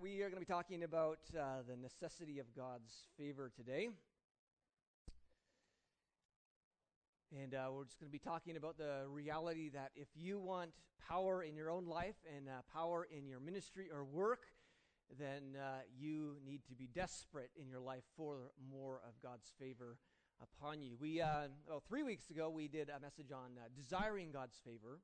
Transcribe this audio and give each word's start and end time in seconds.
we 0.00 0.22
are 0.22 0.30
going 0.30 0.40
to 0.40 0.46
be 0.46 0.52
talking 0.52 0.84
about 0.84 1.18
uh, 1.36 1.62
the 1.68 1.76
necessity 1.76 2.38
of 2.38 2.46
God's 2.54 2.92
favor 3.18 3.50
today. 3.54 3.88
And 7.36 7.52
uh, 7.54 7.70
we're 7.72 7.84
just 7.84 7.98
going 7.98 8.08
to 8.08 8.12
be 8.12 8.20
talking 8.20 8.56
about 8.56 8.78
the 8.78 9.06
reality 9.08 9.70
that 9.70 9.90
if 9.96 10.06
you 10.14 10.38
want 10.38 10.70
power 11.08 11.42
in 11.42 11.56
your 11.56 11.68
own 11.70 11.86
life 11.86 12.14
and 12.36 12.48
uh, 12.48 12.52
power 12.72 13.08
in 13.10 13.26
your 13.26 13.40
ministry 13.40 13.88
or 13.92 14.04
work, 14.04 14.42
then 15.18 15.56
uh, 15.56 15.80
you 15.98 16.36
need 16.46 16.60
to 16.68 16.74
be 16.74 16.88
desperate 16.94 17.50
in 17.60 17.68
your 17.68 17.80
life 17.80 18.04
for 18.16 18.52
more 18.70 19.00
of 19.04 19.20
God's 19.20 19.50
favor 19.58 19.96
upon 20.40 20.80
you. 20.80 20.96
We, 21.00 21.20
uh, 21.20 21.48
well, 21.68 21.82
three 21.88 22.04
weeks 22.04 22.30
ago, 22.30 22.50
we 22.50 22.68
did 22.68 22.88
a 22.88 23.00
message 23.00 23.32
on 23.32 23.58
uh, 23.58 23.68
desiring 23.74 24.30
God's 24.30 24.58
favor, 24.64 25.00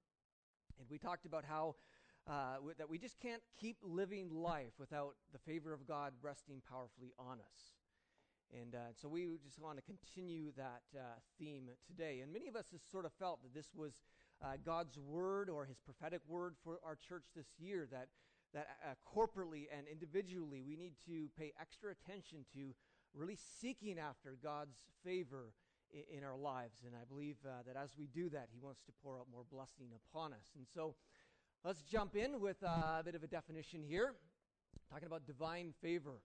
and 0.79 0.89
we 0.89 0.99
talked 0.99 1.27
about 1.27 1.45
how 1.45 1.75
uh, 2.29 2.57
that 2.79 2.89
we 2.89 2.99
just 2.99 3.21
can't 3.21 3.43
keep 3.61 3.77
living 3.83 4.31
life 4.31 4.73
without 4.79 5.15
the 5.33 5.39
favor 5.39 5.73
of 5.73 5.87
God 5.87 6.13
resting 6.23 6.63
powerfully 6.69 7.13
on 7.19 7.39
us. 7.39 7.75
And 8.53 8.75
uh, 8.75 8.93
so 9.01 9.09
we 9.09 9.39
just 9.45 9.59
want 9.59 9.79
to 9.79 9.83
continue 9.83 10.53
that 10.57 10.83
uh, 10.95 11.01
theme 11.39 11.69
today. 11.87 12.21
And 12.23 12.33
many 12.33 12.49
of 12.49 12.57
us 12.57 12.67
have 12.73 12.81
sort 12.91 13.05
of 13.05 13.13
felt 13.19 13.43
that 13.43 13.55
this 13.55 13.71
was 13.75 13.93
uh, 14.43 14.53
God's 14.65 14.99
word 14.99 15.49
or 15.49 15.67
his 15.67 15.79
prophetic 15.79 16.21
word 16.29 16.55
for 16.63 16.79
our 16.85 16.97
church 16.97 17.25
this 17.35 17.47
year, 17.59 17.89
that, 17.91 18.09
that 18.53 18.69
uh, 18.85 18.95
corporately 19.05 19.67
and 19.77 19.87
individually 19.91 20.63
we 20.63 20.77
need 20.77 20.95
to 21.07 21.29
pay 21.39 21.53
extra 21.61 21.91
attention 21.91 22.45
to 22.55 22.75
really 23.15 23.39
seeking 23.61 23.99
after 23.99 24.37
God's 24.43 24.77
favor 25.05 25.53
in, 26.11 26.25
our 26.25 26.37
lives. 26.37 26.83
And 26.85 26.95
I 26.95 27.05
believe 27.09 27.37
uh, 27.47 27.63
that 27.67 27.77
as 27.77 27.91
we 27.97 28.07
do 28.07 28.29
that, 28.31 28.49
he 28.53 28.59
wants 28.59 28.83
to 28.87 28.93
pour 29.03 29.19
out 29.19 29.27
more 29.31 29.45
blessing 29.51 29.89
upon 29.95 30.33
us. 30.33 30.51
And 30.57 30.67
so 30.75 30.95
Let's 31.67 31.81
jump 31.81 32.15
in 32.15 32.43
with 32.43 32.63
a 32.63 33.01
bit 33.03 33.15
of 33.15 33.23
a 33.23 33.27
definition 33.27 33.83
here. 33.83 34.13
Talking 34.91 35.07
about 35.07 35.27
divine 35.27 35.73
favor. 35.81 36.21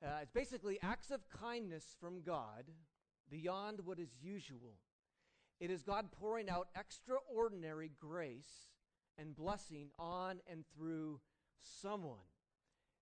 Uh, 0.00 0.20
it's 0.22 0.30
basically 0.30 0.78
acts 0.84 1.10
of 1.10 1.18
kindness 1.28 1.96
from 2.00 2.22
God 2.22 2.66
beyond 3.28 3.80
what 3.84 3.98
is 3.98 4.10
usual. 4.22 4.76
It 5.58 5.68
is 5.68 5.82
God 5.82 6.12
pouring 6.12 6.48
out 6.48 6.68
extraordinary 6.78 7.90
grace 7.98 8.68
and 9.18 9.34
blessing 9.34 9.88
on 9.98 10.38
and 10.48 10.62
through 10.76 11.18
someone. 11.82 12.18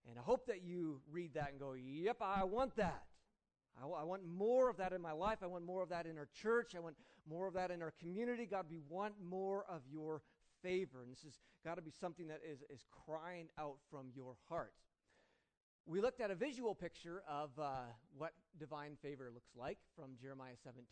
And 0.09 0.19
I 0.19 0.23
hope 0.23 0.47
that 0.47 0.63
you 0.63 1.03
read 1.13 1.35
that 1.35 1.51
and 1.51 1.61
go, 1.61 1.75
Yep, 1.75 2.23
I 2.23 2.45
want 2.45 2.75
that. 2.77 3.03
I, 3.77 3.83
w- 3.83 4.01
I 4.01 4.05
want 4.05 4.23
more 4.27 4.71
of 4.71 4.79
that 4.79 4.95
in 4.95 5.03
my 5.03 5.13
life. 5.13 5.41
I 5.43 5.47
want 5.47 5.67
more 5.67 5.83
of 5.83 5.91
that 5.91 6.07
in 6.07 6.17
our 6.17 6.29
church. 6.41 6.75
I 6.75 6.81
want 6.81 6.97
more 7.29 7.47
of 7.47 7.53
that 7.53 7.71
in 7.71 7.83
our 7.83 7.93
community. 8.01 8.47
God, 8.47 8.65
we 8.71 8.81
want 8.89 9.13
more 9.23 9.67
of 9.69 9.83
your 9.93 10.23
favor. 10.63 11.03
And 11.03 11.11
this 11.13 11.23
has 11.23 11.39
got 11.65 11.77
to 11.77 11.83
be 11.83 11.91
something 11.91 12.29
that 12.29 12.41
is, 12.49 12.61
is 12.71 12.85
crying 13.07 13.49
out 13.59 13.77
from 13.91 14.07
your 14.15 14.37
heart. 14.49 14.75
We 15.87 16.01
looked 16.01 16.21
at 16.21 16.31
a 16.31 16.35
visual 16.35 16.75
picture 16.75 17.23
of 17.29 17.51
uh, 17.59 17.71
what 18.17 18.33
divine 18.59 18.97
favor 19.01 19.31
looks 19.33 19.51
like 19.57 19.79
from 19.97 20.11
Jeremiah 20.21 20.57
17. 20.63 20.85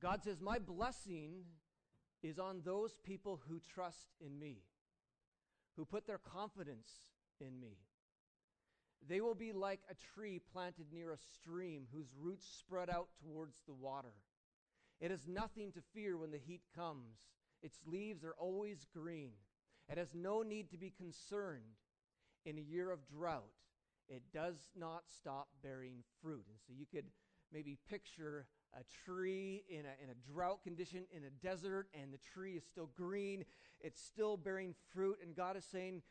God 0.00 0.22
says, 0.22 0.40
My 0.40 0.58
blessing 0.58 1.44
is 2.22 2.38
on 2.38 2.60
those 2.64 2.98
people 3.02 3.40
who 3.48 3.60
trust 3.60 4.08
in 4.20 4.38
me, 4.38 4.58
who 5.76 5.84
put 5.84 6.06
their 6.06 6.18
confidence 6.18 6.90
in 7.40 7.58
me. 7.58 7.78
They 9.06 9.20
will 9.20 9.34
be 9.34 9.52
like 9.52 9.80
a 9.90 9.94
tree 9.94 10.40
planted 10.52 10.86
near 10.92 11.12
a 11.12 11.18
stream 11.18 11.86
whose 11.92 12.08
roots 12.20 12.46
spread 12.58 12.90
out 12.90 13.08
towards 13.22 13.60
the 13.66 13.72
water. 13.72 14.12
It 15.00 15.10
has 15.10 15.26
nothing 15.26 15.72
to 15.72 15.80
fear 15.94 16.18
when 16.18 16.32
the 16.32 16.38
heat 16.38 16.62
comes 16.74 17.16
its 17.62 17.78
leaves 17.86 18.24
are 18.24 18.34
always 18.38 18.86
green. 18.94 19.32
It 19.90 19.98
has 19.98 20.14
no 20.14 20.42
need 20.42 20.70
to 20.70 20.78
be 20.78 20.90
concerned 20.90 21.62
in 22.44 22.58
a 22.58 22.62
year 22.62 22.90
of 22.90 23.06
drought. 23.08 23.52
It 24.08 24.22
does 24.32 24.70
not 24.76 25.02
stop 25.06 25.48
bearing 25.62 26.02
fruit. 26.22 26.44
And 26.48 26.58
so 26.66 26.72
you 26.76 26.86
could 26.86 27.06
maybe 27.52 27.78
picture 27.88 28.46
a 28.74 28.84
tree 29.04 29.64
in 29.68 29.80
a, 29.80 29.94
in 30.02 30.10
a 30.10 30.32
drought 30.32 30.62
condition 30.62 31.04
in 31.14 31.24
a 31.24 31.30
desert, 31.30 31.88
and 31.94 32.12
the 32.12 32.18
tree 32.18 32.54
is 32.54 32.64
still 32.64 32.90
green. 32.96 33.44
It's 33.80 34.00
still 34.00 34.36
bearing 34.36 34.74
fruit. 34.92 35.18
And 35.22 35.34
God 35.34 35.56
is 35.56 35.64
saying, 35.64 36.02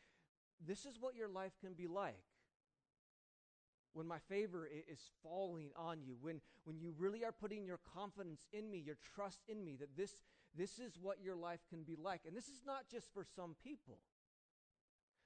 This 0.64 0.84
is 0.84 0.96
what 1.00 1.14
your 1.14 1.28
life 1.28 1.52
can 1.60 1.74
be 1.74 1.86
like 1.86 2.24
when 3.98 4.06
my 4.06 4.18
favor 4.28 4.68
is 4.90 5.10
falling 5.24 5.70
on 5.76 5.98
you, 6.04 6.16
when, 6.20 6.40
when 6.64 6.78
you 6.78 6.94
really 6.98 7.24
are 7.24 7.32
putting 7.32 7.66
your 7.66 7.80
confidence 7.94 8.42
in 8.52 8.70
me, 8.70 8.78
your 8.78 8.98
trust 9.14 9.40
in 9.48 9.64
me, 9.64 9.76
that 9.80 9.96
this, 9.96 10.14
this 10.56 10.78
is 10.78 10.98
what 11.00 11.18
your 11.22 11.36
life 11.36 11.60
can 11.68 11.82
be 11.82 11.96
like. 11.96 12.22
And 12.26 12.36
this 12.36 12.48
is 12.48 12.60
not 12.66 12.88
just 12.90 13.12
for 13.12 13.24
some 13.36 13.54
people. 13.62 13.98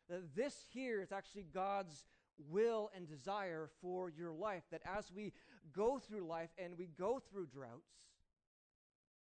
That 0.09 0.35
this 0.35 0.67
here 0.73 1.01
is 1.01 1.13
actually 1.13 1.47
God's 1.55 2.05
will 2.51 2.91
and 2.95 3.09
desire 3.09 3.69
for 3.81 4.11
your 4.11 4.33
life. 4.33 4.63
That 4.71 4.83
as 4.85 5.11
we 5.15 5.33
go 5.75 5.99
through 5.99 6.27
life 6.27 6.51
and 6.59 6.77
we 6.77 6.89
go 6.99 7.21
through 7.31 7.47
droughts, 7.47 7.93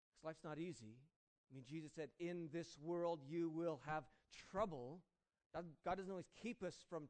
because 0.10 0.24
life's 0.24 0.44
not 0.44 0.58
easy. 0.58 0.96
I 1.52 1.56
mean, 1.56 1.64
Jesus 1.70 1.92
said, 1.96 2.10
In 2.20 2.50
this 2.54 2.78
world 2.81 3.20
you 3.28 3.50
will 3.50 3.81
have 3.86 4.04
trouble. 4.52 5.02
God 5.54 5.98
doesn't 5.98 6.12
always 6.12 6.30
keep 6.42 6.64
us 6.64 6.76
from 6.90 7.08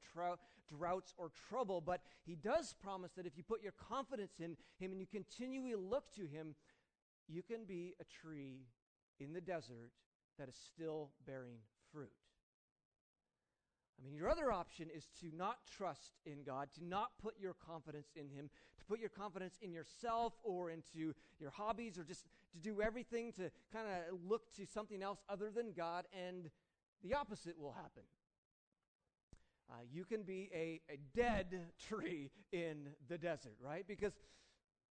droughts 0.77 1.13
or 1.17 1.29
trouble, 1.49 1.81
but 1.81 2.01
He 2.25 2.35
does 2.35 2.73
promise 2.81 3.11
that 3.17 3.25
if 3.25 3.35
you 3.35 3.43
put 3.43 3.61
your 3.61 3.73
confidence 3.73 4.39
in 4.39 4.55
Him 4.79 4.91
and 4.91 4.99
you 4.99 5.07
continually 5.07 5.75
look 5.75 6.13
to 6.15 6.21
Him, 6.21 6.55
you 7.27 7.43
can 7.43 7.65
be 7.65 7.95
a 7.99 8.05
tree 8.05 8.61
in 9.19 9.33
the 9.33 9.41
desert 9.41 9.91
that 10.37 10.49
is 10.49 10.55
still 10.55 11.11
bearing 11.25 11.57
fruit. 11.91 12.11
I 13.99 14.05
mean, 14.05 14.15
your 14.15 14.29
other 14.29 14.51
option 14.51 14.87
is 14.95 15.07
to 15.19 15.35
not 15.35 15.57
trust 15.77 16.13
in 16.25 16.43
God, 16.45 16.69
to 16.75 16.85
not 16.85 17.11
put 17.21 17.35
your 17.39 17.53
confidence 17.53 18.07
in 18.15 18.29
Him, 18.29 18.49
to 18.77 18.85
put 18.85 18.99
your 18.99 19.09
confidence 19.09 19.57
in 19.61 19.73
yourself 19.73 20.33
or 20.43 20.69
into 20.69 21.13
your 21.37 21.49
hobbies, 21.51 21.97
or 21.97 22.03
just 22.03 22.23
to 22.53 22.59
do 22.59 22.81
everything 22.81 23.33
to 23.33 23.51
kind 23.73 23.87
of 23.87 24.17
look 24.25 24.53
to 24.55 24.65
something 24.65 25.03
else 25.03 25.19
other 25.27 25.51
than 25.51 25.73
God, 25.73 26.05
and 26.13 26.49
the 27.03 27.13
opposite 27.13 27.59
will 27.59 27.73
happen. 27.73 28.03
Uh, 29.69 29.75
you 29.91 30.05
can 30.05 30.23
be 30.23 30.49
a, 30.53 30.81
a 30.89 30.97
dead 31.13 31.59
tree 31.89 32.31
in 32.51 32.89
the 33.09 33.17
desert, 33.17 33.57
right? 33.61 33.85
Because 33.87 34.13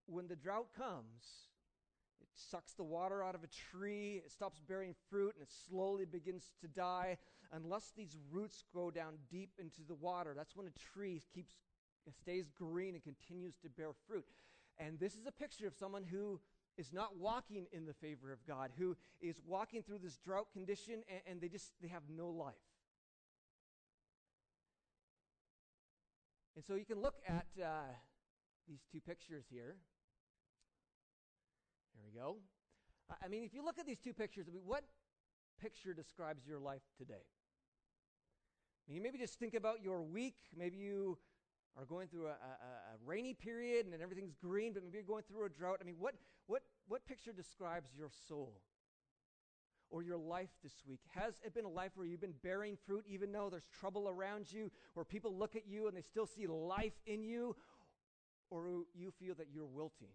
when 0.06 0.28
the 0.28 0.36
drought 0.36 0.68
comes, 0.76 1.47
it 2.20 2.28
sucks 2.34 2.72
the 2.72 2.84
water 2.84 3.22
out 3.22 3.34
of 3.34 3.42
a 3.42 3.48
tree, 3.48 4.22
it 4.24 4.32
stops 4.32 4.60
bearing 4.66 4.94
fruit, 5.10 5.34
and 5.34 5.42
it 5.42 5.52
slowly 5.68 6.04
begins 6.04 6.50
to 6.60 6.68
die. 6.68 7.16
Unless 7.52 7.92
these 7.96 8.16
roots 8.30 8.64
go 8.74 8.90
down 8.90 9.14
deep 9.30 9.50
into 9.58 9.80
the 9.86 9.94
water, 9.94 10.34
that's 10.36 10.54
when 10.54 10.66
a 10.66 10.94
tree 10.94 11.22
keeps 11.34 11.54
stays 12.22 12.50
green 12.56 12.94
and 12.94 13.02
continues 13.02 13.54
to 13.62 13.68
bear 13.68 13.90
fruit. 14.06 14.24
And 14.78 14.98
this 14.98 15.14
is 15.14 15.26
a 15.26 15.32
picture 15.32 15.66
of 15.66 15.74
someone 15.74 16.04
who 16.04 16.40
is 16.76 16.92
not 16.92 17.16
walking 17.18 17.66
in 17.72 17.84
the 17.84 17.92
favor 17.92 18.32
of 18.32 18.38
God, 18.46 18.70
who 18.78 18.96
is 19.20 19.40
walking 19.46 19.82
through 19.82 19.98
this 19.98 20.16
drought 20.16 20.46
condition 20.52 21.02
and, 21.08 21.20
and 21.28 21.40
they 21.40 21.48
just 21.48 21.72
they 21.82 21.88
have 21.88 22.02
no 22.08 22.28
life. 22.28 22.54
And 26.54 26.64
so 26.64 26.74
you 26.74 26.84
can 26.84 27.00
look 27.00 27.14
at 27.28 27.46
uh, 27.62 27.68
these 28.68 28.80
two 28.90 29.00
pictures 29.00 29.44
here. 29.50 29.76
There 31.98 32.06
we 32.06 32.18
go. 32.18 32.36
I 33.22 33.28
mean, 33.28 33.42
if 33.42 33.52
you 33.52 33.64
look 33.64 33.78
at 33.78 33.86
these 33.86 33.98
two 33.98 34.12
pictures, 34.12 34.46
I 34.48 34.52
mean, 34.52 34.62
what 34.64 34.84
picture 35.60 35.92
describes 35.92 36.46
your 36.46 36.60
life 36.60 36.82
today? 36.96 37.24
I 38.88 38.92
mean, 38.92 39.02
maybe 39.02 39.18
just 39.18 39.38
think 39.38 39.54
about 39.54 39.82
your 39.82 40.02
week. 40.02 40.36
Maybe 40.56 40.76
you 40.76 41.18
are 41.76 41.84
going 41.84 42.08
through 42.08 42.26
a, 42.26 42.30
a, 42.30 42.32
a, 42.32 43.06
rainy 43.06 43.34
period 43.34 43.86
and 43.86 44.02
everything's 44.02 44.34
green, 44.34 44.72
but 44.72 44.82
maybe 44.82 44.94
you're 44.96 45.04
going 45.04 45.24
through 45.28 45.44
a 45.46 45.48
drought. 45.48 45.78
I 45.80 45.84
mean, 45.84 45.96
what, 45.98 46.14
what, 46.46 46.62
what 46.86 47.06
picture 47.06 47.32
describes 47.32 47.90
your 47.96 48.10
soul? 48.28 48.60
or 49.90 50.02
your 50.02 50.18
life 50.18 50.50
this 50.62 50.82
week? 50.86 51.00
Has 51.14 51.40
it 51.42 51.54
been 51.54 51.64
a 51.64 51.70
life 51.70 51.92
where 51.94 52.06
you've 52.06 52.20
been 52.20 52.34
bearing 52.42 52.76
fruit 52.86 53.04
even 53.08 53.32
though 53.32 53.48
there's 53.50 53.68
trouble 53.80 54.06
around 54.06 54.52
you, 54.52 54.70
where 54.92 55.04
people 55.04 55.34
look 55.34 55.56
at 55.56 55.66
you 55.66 55.88
and 55.88 55.96
they 55.96 56.02
still 56.02 56.26
see 56.26 56.46
life 56.46 56.92
in 57.06 57.24
you, 57.24 57.56
or 58.50 58.84
you 58.94 59.10
feel 59.18 59.34
that 59.36 59.46
you're 59.52 59.64
wilting, 59.66 60.12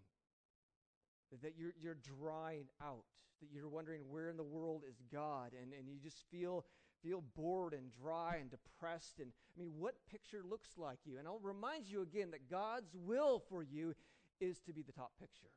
that 1.42 1.54
you're, 1.58 1.74
you're 1.80 1.98
drying 2.20 2.66
out, 2.82 3.04
that 3.40 3.48
you're 3.52 3.68
wondering 3.68 4.02
where 4.08 4.28
in 4.28 4.36
the 4.36 4.42
world 4.42 4.82
is 4.88 4.96
God, 5.12 5.52
and, 5.60 5.72
and 5.72 5.88
you 5.88 5.98
just 6.02 6.24
feel, 6.30 6.64
feel 7.02 7.22
bored 7.36 7.72
and 7.72 7.90
dry 8.00 8.38
and 8.40 8.50
depressed? 8.50 9.18
And 9.18 9.30
I 9.56 9.60
mean, 9.60 9.72
what 9.78 9.94
picture 10.10 10.42
looks 10.48 10.70
like 10.76 10.98
you? 11.04 11.18
And 11.18 11.26
I'll 11.26 11.40
remind 11.42 11.86
you 11.86 12.02
again 12.02 12.30
that 12.32 12.50
God's 12.50 12.94
will 12.94 13.42
for 13.48 13.62
you 13.62 13.94
is 14.40 14.60
to 14.66 14.72
be 14.72 14.82
the 14.82 14.92
top 14.92 15.12
picture. 15.20 15.50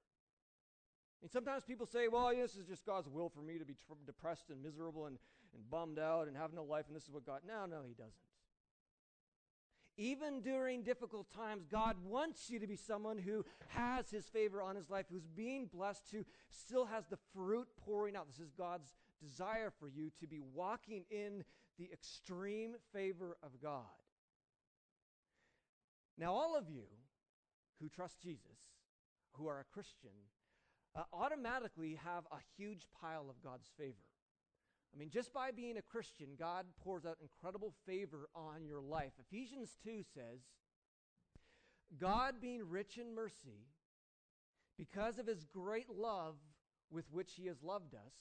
And 1.22 1.32
sometimes 1.32 1.64
people 1.64 1.88
say, 1.88 2.08
well, 2.08 2.30
this 2.30 2.56
is 2.56 2.68
just 2.68 2.86
God's 2.86 3.10
will 3.10 3.30
for 3.30 3.42
me 3.42 3.58
to 3.58 3.66
be 3.66 3.76
depressed 4.06 4.50
and 4.50 4.62
miserable 4.62 5.08
and, 5.08 5.18
and 5.54 5.70
bummed 5.70 5.98
out 5.98 6.28
and 6.28 6.38
have 6.38 6.54
no 6.54 6.64
life, 6.64 6.86
and 6.88 6.96
this 6.96 7.04
is 7.04 7.10
what 7.10 7.26
God. 7.26 7.42
No, 7.48 7.66
no, 7.66 7.82
He 7.88 7.94
doesn't. 7.94 8.14
Even 9.98 10.42
during 10.42 10.84
difficult 10.84 11.28
times, 11.32 11.66
God 11.66 11.96
wants 12.06 12.52
you 12.52 12.60
to 12.60 12.68
be 12.68 12.76
someone 12.76 13.18
who 13.18 13.44
has 13.70 14.12
His 14.12 14.26
favor 14.26 14.62
on 14.62 14.76
His 14.76 14.90
life, 14.92 15.08
who's 15.12 15.28
being 15.28 15.66
blessed, 15.66 16.04
who 16.12 16.24
still 16.50 16.86
has 16.86 17.08
the 17.08 17.18
fruit 17.34 17.68
pouring 17.84 18.16
out. 18.16 18.28
This 18.28 18.40
is 18.40 18.52
God's 18.52 18.94
desire 19.20 19.72
for 19.80 19.88
you 19.88 20.12
to 20.20 20.28
be 20.28 20.40
walking 20.54 21.04
in 21.10 21.44
the 21.80 21.90
extreme 21.92 22.76
favor 22.94 23.38
of 23.42 23.60
God. 23.62 23.86
Now, 26.18 26.34
all 26.34 26.56
of 26.56 26.70
you 26.70 26.84
who 27.82 27.90
trust 27.90 28.22
Jesus, 28.22 28.58
who 29.34 29.48
are 29.48 29.60
a 29.60 29.74
Christian, 29.74 30.10
uh, 30.96 31.04
automatically 31.14 32.00
have 32.04 32.26
a 32.32 32.38
huge 32.58 32.88
pile 33.02 33.30
of 33.30 33.42
God's 33.44 33.70
favor. 33.78 33.94
I 34.94 34.98
mean, 34.98 35.10
just 35.10 35.34
by 35.34 35.52
being 35.52 35.78
a 35.78 35.82
Christian, 35.82 36.30
God 36.38 36.66
pours 36.84 37.06
out 37.06 37.18
incredible 37.22 37.74
favor 37.86 38.30
on 38.36 38.66
your 38.66 38.82
life. 38.82 39.12
Ephesians 39.20 39.78
2 39.84 40.02
says, 40.14 40.42
God 42.00 42.36
being 42.42 42.68
rich 42.68 42.98
in 42.98 43.14
mercy, 43.14 43.68
because 44.78 45.18
of 45.18 45.28
his 45.28 45.46
great 45.46 45.90
love 45.90 46.36
with 46.92 47.06
which 47.12 47.34
he 47.34 47.48
has 47.48 47.64
loved 47.64 47.94
us, 47.94 48.14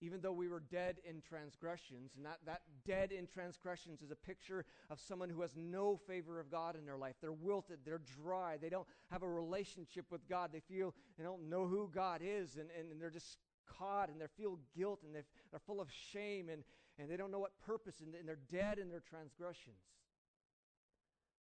even 0.00 0.20
though 0.20 0.32
we 0.32 0.48
were 0.48 0.60
dead 0.60 0.96
in 1.08 1.22
transgressions. 1.22 2.12
And 2.16 2.26
that, 2.26 2.38
that 2.44 2.62
dead 2.84 3.12
in 3.12 3.26
transgressions 3.26 4.02
is 4.02 4.10
a 4.10 4.16
picture 4.16 4.64
of 4.90 5.00
someone 5.00 5.30
who 5.30 5.40
has 5.40 5.56
no 5.56 5.98
favor 6.06 6.38
of 6.38 6.50
God 6.50 6.76
in 6.76 6.84
their 6.84 6.98
life. 6.98 7.14
They're 7.20 7.32
wilted, 7.32 7.78
they're 7.84 8.02
dry, 8.22 8.58
they 8.60 8.68
don't 8.68 8.86
have 9.10 9.22
a 9.22 9.28
relationship 9.28 10.06
with 10.10 10.28
God. 10.28 10.50
They 10.52 10.60
feel 10.60 10.94
they 11.16 11.24
don't 11.24 11.48
know 11.48 11.66
who 11.66 11.90
God 11.94 12.20
is, 12.22 12.56
and, 12.56 12.68
and, 12.78 12.90
and 12.90 13.00
they're 13.00 13.10
just 13.10 13.38
caught 13.78 14.08
and 14.10 14.20
they 14.20 14.26
feel 14.36 14.58
guilt 14.76 15.00
and 15.04 15.14
they're 15.14 15.60
full 15.66 15.80
of 15.80 15.88
shame 16.12 16.48
and, 16.48 16.62
and 16.98 17.10
they 17.10 17.16
don't 17.16 17.30
know 17.30 17.38
what 17.38 17.58
purpose 17.64 18.00
and, 18.00 18.14
and 18.14 18.28
they're 18.28 18.38
dead 18.50 18.78
in 18.78 18.88
their 18.88 19.02
transgressions. 19.08 19.76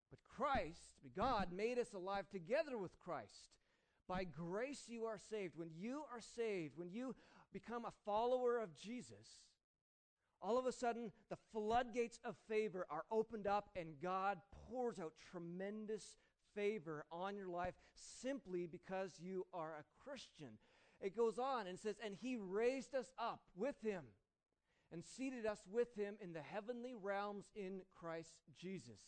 But 0.10 0.20
Christ, 0.24 0.92
God, 1.16 1.50
made 1.56 1.78
us 1.78 1.94
alive 1.94 2.30
together 2.30 2.78
with 2.78 3.00
Christ. 3.00 3.50
By 4.08 4.24
grace 4.24 4.86
you 4.88 5.06
are 5.06 5.20
saved. 5.30 5.54
When 5.56 5.70
you 5.78 6.04
are 6.12 6.22
saved, 6.22 6.74
when 6.78 6.90
you 6.90 7.16
become 7.54 7.86
a 7.86 7.94
follower 8.06 8.58
of 8.58 8.76
Jesus, 8.76 9.44
all 10.42 10.58
of 10.58 10.66
a 10.66 10.72
sudden 10.72 11.12
the 11.30 11.38
floodgates 11.52 12.20
of 12.24 12.36
favor 12.48 12.88
are 12.90 13.04
opened 13.12 13.46
up 13.46 13.70
and 13.76 14.00
God 14.02 14.40
pours 14.70 15.00
out 15.00 15.14
tremendous 15.32 16.16
favor 16.56 17.06
on 17.12 17.36
your 17.36 17.48
life 17.48 17.76
simply 17.94 18.66
because 18.66 19.12
you 19.20 19.46
are 19.54 19.74
a 19.80 20.04
Christian. 20.04 20.58
It 21.02 21.16
goes 21.16 21.40
on 21.40 21.68
and 21.68 21.80
says, 21.80 21.96
And 22.04 22.16
he 22.20 22.38
raised 22.38 22.94
us 22.94 23.12
up 23.18 23.42
with 23.56 23.76
him 23.82 24.04
and 24.92 25.04
seated 25.04 25.46
us 25.46 25.60
with 25.72 25.94
him 25.96 26.16
in 26.22 26.34
the 26.34 26.42
heavenly 26.42 26.94
realms 27.00 27.46
in 27.56 27.82
Christ 27.98 28.40
Jesus 28.58 29.00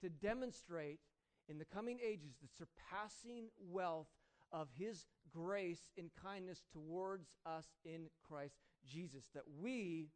to 0.00 0.08
demonstrate 0.08 1.00
in 1.48 1.58
the 1.58 1.64
coming 1.64 1.98
ages 2.04 2.34
the 2.40 2.48
surpassing 2.48 3.48
wealth 3.58 4.08
of 4.52 4.68
his 4.78 5.06
grace 5.32 5.90
and 5.98 6.10
kindness 6.22 6.62
towards 6.72 7.28
us 7.46 7.66
in 7.84 8.06
Christ 8.26 8.56
Jesus, 8.86 9.24
that 9.34 9.44
we 9.60 10.08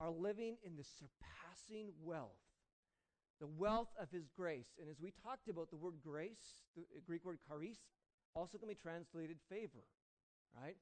are 0.00 0.10
living 0.10 0.56
in 0.64 0.76
the 0.76 0.84
surpassing 0.84 1.92
wealth, 2.02 2.38
the 3.40 3.46
wealth 3.46 3.88
of 4.00 4.10
his 4.10 4.28
grace. 4.36 4.68
And 4.80 4.90
as 4.90 5.00
we 5.00 5.12
talked 5.22 5.48
about 5.48 5.70
the 5.70 5.76
word 5.76 5.94
grace, 6.02 6.62
the 6.76 6.84
Greek 7.06 7.24
word 7.24 7.38
charis, 7.46 7.78
also 8.34 8.58
can 8.58 8.68
be 8.68 8.74
translated 8.74 9.38
favor, 9.48 9.84
right? 10.60 10.76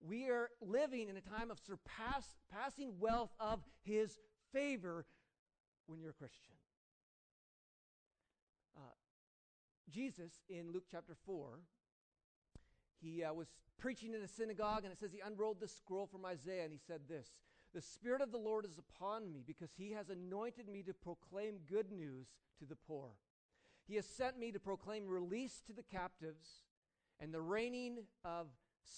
We 0.00 0.28
are 0.28 0.50
living 0.60 1.08
in 1.08 1.16
a 1.16 1.20
time 1.20 1.50
of 1.50 1.58
surpassing 1.58 2.92
wealth 2.98 3.30
of 3.40 3.60
his 3.82 4.18
favor 4.52 5.06
when 5.86 6.00
you're 6.00 6.10
a 6.10 6.14
Christian. 6.14 6.54
Uh, 8.76 8.94
Jesus 9.90 10.32
in 10.48 10.72
Luke 10.72 10.84
chapter 10.90 11.14
4 11.24 11.60
he 13.00 13.22
uh, 13.22 13.32
was 13.32 13.48
preaching 13.78 14.14
in 14.14 14.22
a 14.22 14.28
synagogue, 14.28 14.84
and 14.84 14.92
it 14.92 14.98
says 14.98 15.12
he 15.12 15.20
unrolled 15.20 15.60
the 15.60 15.68
scroll 15.68 16.06
from 16.06 16.24
Isaiah, 16.24 16.64
and 16.64 16.72
he 16.72 16.78
said 16.78 17.02
this 17.08 17.28
The 17.74 17.80
Spirit 17.80 18.22
of 18.22 18.32
the 18.32 18.38
Lord 18.38 18.64
is 18.64 18.78
upon 18.78 19.32
me, 19.32 19.42
because 19.46 19.70
he 19.76 19.92
has 19.92 20.08
anointed 20.08 20.68
me 20.68 20.82
to 20.82 20.94
proclaim 20.94 21.58
good 21.68 21.90
news 21.92 22.28
to 22.58 22.64
the 22.64 22.76
poor. 22.76 23.10
He 23.86 23.96
has 23.96 24.06
sent 24.06 24.38
me 24.38 24.50
to 24.52 24.58
proclaim 24.58 25.06
release 25.06 25.62
to 25.66 25.72
the 25.72 25.82
captives 25.82 26.64
and 27.20 27.32
the 27.32 27.40
reigning 27.40 27.98
of 28.24 28.48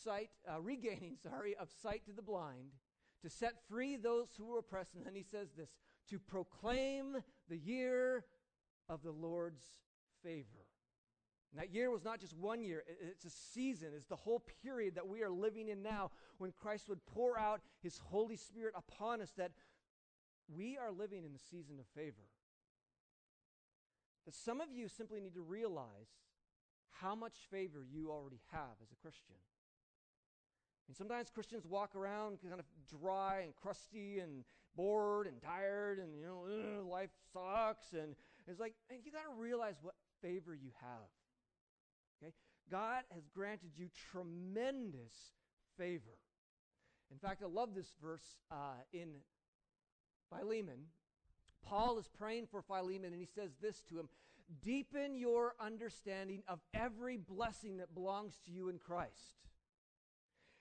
sight, 0.04 0.30
uh, 0.50 0.60
regaining, 0.60 1.16
sorry, 1.22 1.54
of 1.56 1.68
sight 1.82 2.04
to 2.06 2.12
the 2.12 2.22
blind, 2.22 2.72
to 3.22 3.30
set 3.30 3.54
free 3.68 3.96
those 3.96 4.28
who 4.36 4.46
were 4.46 4.58
oppressed. 4.58 4.94
And 4.94 5.04
then 5.04 5.14
he 5.14 5.24
says 5.24 5.48
this 5.56 5.70
to 6.10 6.18
proclaim 6.18 7.16
the 7.48 7.58
year 7.58 8.24
of 8.88 9.02
the 9.02 9.10
Lord's 9.10 9.64
favor. 10.22 10.66
And 11.52 11.60
that 11.60 11.72
year 11.72 11.90
was 11.90 12.04
not 12.04 12.20
just 12.20 12.36
one 12.36 12.62
year, 12.62 12.84
it's 13.00 13.24
a 13.24 13.30
season. 13.30 13.88
It's 13.96 14.06
the 14.06 14.16
whole 14.16 14.42
period 14.62 14.94
that 14.96 15.08
we 15.08 15.22
are 15.22 15.30
living 15.30 15.68
in 15.68 15.82
now 15.82 16.10
when 16.36 16.52
Christ 16.52 16.88
would 16.88 17.04
pour 17.06 17.38
out 17.38 17.60
his 17.82 17.98
Holy 17.98 18.36
Spirit 18.36 18.74
upon 18.76 19.22
us, 19.22 19.32
that 19.36 19.52
we 20.48 20.76
are 20.76 20.90
living 20.90 21.24
in 21.24 21.32
the 21.32 21.38
season 21.50 21.78
of 21.78 21.86
favor. 21.94 22.28
That 24.26 24.34
some 24.34 24.60
of 24.60 24.70
you 24.70 24.88
simply 24.88 25.20
need 25.20 25.34
to 25.34 25.40
realize 25.40 26.08
how 26.90 27.14
much 27.14 27.34
favor 27.50 27.84
you 27.90 28.10
already 28.10 28.40
have 28.52 28.76
as 28.82 28.92
a 28.92 28.96
Christian. 28.96 29.36
And 30.88 30.96
sometimes 30.96 31.30
Christians 31.30 31.66
walk 31.66 31.94
around 31.94 32.38
kind 32.42 32.58
of 32.58 32.66
dry 33.00 33.42
and 33.44 33.54
crusty 33.54 34.20
and 34.20 34.44
bored 34.74 35.26
and 35.26 35.40
tired 35.42 35.98
and, 35.98 36.18
you 36.18 36.24
know, 36.26 36.88
life 36.90 37.10
sucks. 37.32 37.92
And 37.92 38.14
it's 38.46 38.58
like, 38.58 38.74
man, 38.90 39.00
you 39.04 39.12
got 39.12 39.24
to 39.24 39.40
realize 39.40 39.74
what 39.82 39.94
favor 40.22 40.54
you 40.54 40.70
have. 40.80 41.08
Okay? 42.22 42.32
God 42.70 43.02
has 43.14 43.28
granted 43.34 43.70
you 43.76 43.88
tremendous 44.12 45.12
favor. 45.76 46.16
In 47.10 47.18
fact, 47.18 47.42
I 47.42 47.46
love 47.46 47.74
this 47.74 47.92
verse 48.02 48.36
uh, 48.50 48.80
in 48.92 49.08
Philemon. 50.30 50.78
Paul 51.62 51.98
is 51.98 52.08
praying 52.08 52.46
for 52.50 52.62
Philemon, 52.62 53.12
and 53.12 53.20
he 53.20 53.26
says 53.26 53.50
this 53.60 53.82
to 53.88 53.98
him 53.98 54.08
Deepen 54.62 55.14
your 55.14 55.54
understanding 55.60 56.42
of 56.48 56.60
every 56.72 57.18
blessing 57.18 57.76
that 57.78 57.94
belongs 57.94 58.38
to 58.46 58.50
you 58.50 58.70
in 58.70 58.78
Christ. 58.78 59.36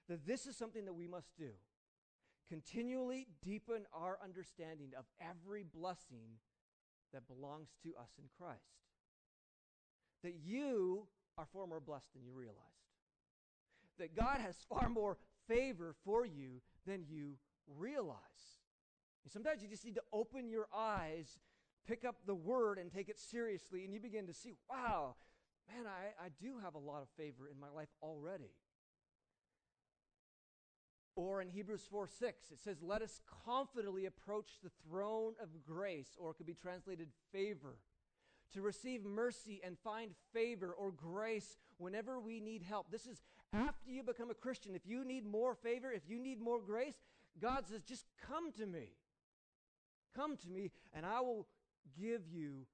That 0.10 0.26
this 0.26 0.48
is 0.48 0.56
something 0.56 0.86
that 0.86 0.94
we 0.94 1.08
must 1.08 1.36
do. 1.38 1.52
Continually 2.50 3.28
deepen 3.44 3.86
our 3.94 4.18
understanding 4.24 4.92
of 4.98 5.06
every 5.20 5.64
blessing 5.64 6.40
that 7.14 7.28
belongs 7.28 7.70
to 7.84 7.90
us 8.00 8.12
in 8.18 8.26
Christ. 8.38 8.62
That 10.24 10.36
you 10.44 11.08
are 11.38 11.46
far 11.54 11.68
more 11.68 11.80
blessed 11.80 12.14
than 12.14 12.24
you 12.24 12.32
realized. 12.34 12.58
That 14.00 14.16
God 14.16 14.40
has 14.40 14.56
far 14.70 14.90
more 14.90 15.18
favor 15.48 15.96
for 16.06 16.26
you 16.26 16.62
than 16.86 17.04
you 17.10 17.38
realize. 17.78 18.16
And 19.24 19.32
sometimes 19.32 19.62
you 19.62 19.68
just 19.68 19.84
need 19.84 19.96
to 19.96 20.04
open 20.14 20.50
your 20.50 20.68
eyes, 20.74 21.40
pick 21.86 22.06
up 22.06 22.16
the 22.26 22.36
word, 22.36 22.78
and 22.78 22.92
take 22.92 23.10
it 23.10 23.20
seriously, 23.20 23.84
and 23.84 23.94
you 23.94 24.00
begin 24.00 24.28
to 24.28 24.34
see, 24.34 24.54
wow, 24.70 25.16
man, 25.70 25.86
I, 25.86 26.26
I 26.26 26.30
do 26.42 26.60
have 26.64 26.76
a 26.76 26.80
lot 26.80 27.02
of 27.02 27.10
favor 27.18 27.50
in 27.52 27.60
my 27.60 27.70
life 27.70 27.90
already. 28.02 28.52
Or 31.18 31.42
in 31.42 31.50
Hebrews 31.50 31.82
4 31.90 32.08
6, 32.08 32.52
it 32.52 32.60
says, 32.60 32.78
Let 32.84 33.02
us 33.02 33.22
confidently 33.44 34.06
approach 34.06 34.60
the 34.64 34.70
throne 34.88 35.34
of 35.42 35.50
grace, 35.66 36.16
or 36.20 36.30
it 36.30 36.36
could 36.36 36.46
be 36.46 36.54
translated 36.54 37.08
favor 37.32 37.80
to 38.54 38.62
receive 38.62 39.04
mercy 39.04 39.60
and 39.64 39.80
find 39.80 40.12
favor 40.32 40.72
or 40.72 40.92
grace 40.92 41.58
whenever 41.80 42.20
we 42.20 42.40
need 42.40 42.62
help. 42.62 42.92
This 42.92 43.08
is 43.08 43.24
after 43.52 43.90
you 43.90 44.04
become 44.04 44.30
a 44.30 44.36
Christian. 44.36 44.76
If 44.76 44.86
you 44.86 45.04
need 45.04 45.26
more 45.26 45.56
favor, 45.56 45.92
if 45.92 46.04
you 46.08 46.20
need 46.20 46.40
more 46.40 46.62
grace, 46.62 47.02
God 47.42 47.66
says, 47.68 47.82
just 47.82 48.06
come 48.30 48.52
to 48.54 48.68
me. 48.68 48.92
Come 50.16 50.38
to 50.38 50.50
me, 50.50 50.70
and 50.94 51.04
I 51.04 51.22
will 51.22 51.48
give 52.00 52.28
you 52.32 52.68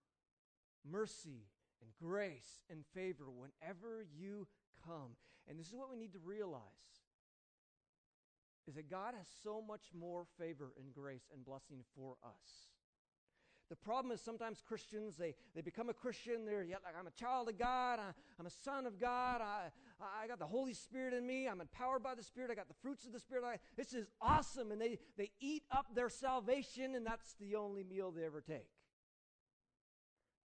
mercy 0.90 1.48
and 1.82 1.90
grace 1.98 2.60
and 2.70 2.84
favor 2.94 3.26
whenever 3.32 4.06
you 4.14 4.48
come. 4.86 5.16
And 5.48 5.58
this 5.58 5.68
is 5.68 5.74
what 5.74 5.90
we 5.90 5.96
need 5.96 6.12
to 6.12 6.20
realize 6.20 6.62
is 8.68 8.76
that 8.76 8.90
God 8.90 9.14
has 9.18 9.28
so 9.44 9.62
much 9.62 9.92
more 9.98 10.26
favor 10.40 10.74
and 10.80 10.94
grace 10.94 11.30
and 11.34 11.46
blessing 11.46 11.84
for 11.96 12.16
us. 12.24 12.70
The 13.70 13.76
problem 13.78 14.12
is 14.12 14.22
sometimes 14.22 14.62
Christians, 14.62 15.16
they, 15.18 15.34
they 15.56 15.62
become 15.62 15.90
a 15.90 15.94
Christian, 15.94 16.46
they're 16.46 16.66
like, 16.66 16.96
I'm 17.00 17.08
a 17.08 17.12
child 17.12 17.50
of 17.50 17.58
God, 17.58 17.98
I, 17.98 18.10
am 18.40 18.46
a 18.46 18.50
son 18.50 18.86
of 18.86 19.00
God, 19.00 19.42
I, 19.42 19.70
I 20.00 20.28
got 20.28 20.38
the 20.38 20.46
Holy 20.46 20.74
Spirit 20.74 21.14
in 21.14 21.26
me, 21.26 21.48
I'm 21.48 21.62
empowered 21.62 22.04
by 22.04 22.14
the 22.14 22.24
Spirit, 22.24 22.52
I 22.52 22.56
got 22.56 22.68
the 22.68 22.76
fruits 22.82 23.06
of 23.06 23.14
the 23.14 23.20
Spirit. 23.20 23.44
I, 23.46 23.58
this 23.76 23.94
is 23.94 24.12
awesome. 24.22 24.72
And 24.72 24.80
they, 24.80 25.00
they 25.18 25.32
eat 25.40 25.64
up 25.72 25.88
their 25.96 26.10
salvation, 26.10 26.94
and 26.96 27.06
that's 27.06 27.34
the 27.40 27.56
only 27.56 27.84
meal 27.84 28.12
they 28.12 28.26
ever 28.26 28.42
take. 28.42 28.70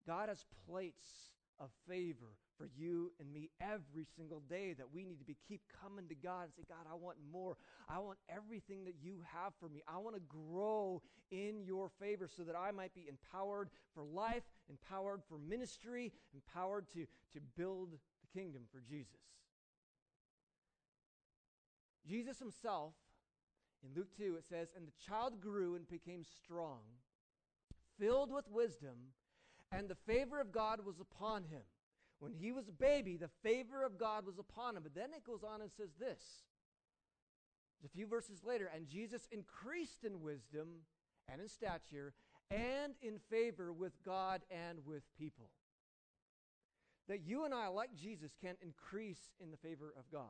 God 0.08 0.30
has 0.30 0.46
plates 0.68 1.06
of 1.60 1.70
favor 1.88 2.38
for 2.62 2.70
you 2.78 3.12
and 3.20 3.34
me 3.34 3.50
every 3.60 4.06
single 4.16 4.42
day 4.48 4.74
that 4.74 4.86
we 4.94 5.04
need 5.04 5.18
to 5.18 5.26
be 5.26 5.36
keep 5.48 5.62
coming 5.82 6.08
to 6.08 6.16
God 6.16 6.44
and 6.44 6.52
say, 6.56 6.64
God, 6.70 6.86
I 6.90 6.94
want 6.94 7.18
more. 7.32 7.58
I 7.90 7.98
want 7.98 8.20
everything 8.30 8.86
that 8.86 8.94
you 9.02 9.18
have 9.34 9.54
for 9.60 9.68
me. 9.68 9.82
I 9.88 9.98
want 9.98 10.16
to 10.16 10.22
grow 10.30 11.02
in 11.32 11.64
your 11.66 11.90
favor 12.00 12.28
so 12.28 12.44
that 12.44 12.56
I 12.56 12.70
might 12.70 12.94
be 12.94 13.08
empowered 13.10 13.70
for 13.96 14.04
life, 14.04 14.44
empowered 14.70 15.22
for 15.28 15.40
ministry, 15.40 16.12
empowered 16.36 16.88
to, 16.94 17.06
to 17.34 17.40
build 17.58 17.94
the 17.94 18.40
kingdom 18.40 18.62
for 18.72 18.80
Jesus. 18.88 19.18
Jesus 22.08 22.38
himself 22.38 22.94
In 23.84 23.96
Luke 23.96 24.16
2, 24.16 24.36
it 24.36 24.46
says, 24.48 24.68
And 24.76 24.86
the 24.86 25.04
child 25.04 25.42
grew 25.42 25.76
and 25.76 25.88
became 25.88 26.24
strong, 26.24 26.82
filled 28.00 28.32
with 28.32 28.48
wisdom, 28.52 29.14
and 29.72 29.90
the 29.90 29.96
favor 29.96 30.40
of 30.40 30.52
God 30.52 30.86
was 30.86 31.00
upon 31.00 31.46
him. 31.46 31.62
When 32.22 32.34
he 32.34 32.52
was 32.52 32.68
a 32.68 32.72
baby, 32.72 33.18
the 33.18 33.32
favor 33.42 33.84
of 33.84 33.98
God 33.98 34.28
was 34.28 34.38
upon 34.38 34.78
him. 34.78 34.84
But 34.84 34.94
then 34.94 35.10
it 35.18 35.26
goes 35.26 35.44
on 35.44 35.60
and 35.60 35.72
says 35.76 35.90
this. 36.00 36.22
A 37.84 37.90
few 37.90 38.06
verses 38.06 38.44
later, 38.46 38.70
and 38.74 38.88
Jesus 38.88 39.28
increased 39.32 40.04
in 40.04 40.22
wisdom 40.22 40.68
and 41.28 41.42
in 41.42 41.50
stature 41.50 42.14
and 42.52 42.94
in 43.02 43.18
favor 43.32 43.74
with 43.74 43.94
God 44.06 44.42
and 44.52 44.78
with 44.86 45.02
people. 45.18 45.50
That 47.08 47.22
you 47.22 47.44
and 47.44 47.56
I, 47.56 47.70
like 47.70 47.96
Jesus, 47.96 48.36
can 48.40 48.56
increase 48.62 49.32
in 49.42 49.50
the 49.50 49.58
favor 49.58 49.92
of 49.98 50.04
God. 50.12 50.30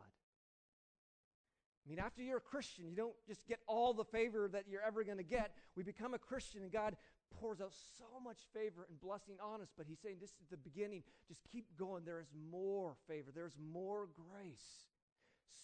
I 1.85 1.89
mean, 1.89 1.99
after 1.99 2.21
you're 2.21 2.37
a 2.37 2.41
Christian, 2.41 2.87
you 2.87 2.95
don't 2.95 3.15
just 3.27 3.45
get 3.47 3.59
all 3.67 3.93
the 3.93 4.05
favor 4.05 4.47
that 4.53 4.63
you're 4.69 4.81
ever 4.81 5.03
going 5.03 5.17
to 5.17 5.23
get. 5.23 5.51
We 5.75 5.83
become 5.83 6.13
a 6.13 6.19
Christian, 6.19 6.61
and 6.61 6.71
God 6.71 6.95
pours 7.39 7.61
out 7.61 7.73
so 7.97 8.19
much 8.23 8.37
favor 8.53 8.85
and 8.89 8.99
blessing 8.99 9.35
on 9.41 9.61
us. 9.61 9.69
But 9.77 9.85
He's 9.87 9.99
saying 9.99 10.17
this 10.19 10.31
is 10.31 10.47
the 10.49 10.57
beginning. 10.57 11.03
Just 11.27 11.41
keep 11.51 11.65
going. 11.77 12.03
There 12.05 12.19
is 12.19 12.31
more 12.51 12.95
favor, 13.07 13.31
there's 13.33 13.57
more 13.71 14.07
grace. 14.15 14.87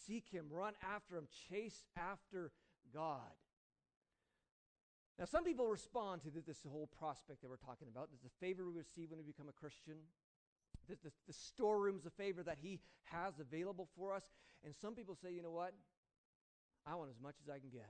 Seek 0.05 0.25
Him, 0.29 0.45
run 0.49 0.73
after 0.83 1.17
Him, 1.17 1.27
chase 1.49 1.83
after 1.97 2.51
God. 2.93 3.35
Now, 5.19 5.25
some 5.25 5.43
people 5.43 5.67
respond 5.67 6.21
to 6.23 6.29
this 6.29 6.59
whole 6.69 6.89
prospect 6.99 7.41
that 7.41 7.49
we're 7.49 7.57
talking 7.57 7.87
about. 7.91 8.09
The 8.23 8.29
favor 8.39 8.65
we 8.65 8.77
receive 8.77 9.09
when 9.09 9.17
we 9.17 9.25
become 9.25 9.49
a 9.49 9.51
Christian, 9.51 9.95
the, 10.87 10.95
the, 11.03 11.11
the 11.25 11.33
storerooms 11.33 12.05
of 12.05 12.13
favor 12.13 12.43
that 12.43 12.57
He 12.61 12.79
has 13.05 13.39
available 13.39 13.87
for 13.97 14.13
us. 14.13 14.23
And 14.63 14.75
some 14.79 14.93
people 14.93 15.15
say, 15.15 15.31
you 15.33 15.41
know 15.41 15.51
what? 15.51 15.73
I 16.85 16.95
want 16.95 17.09
as 17.09 17.19
much 17.21 17.35
as 17.43 17.49
I 17.49 17.59
can 17.59 17.69
get. 17.69 17.89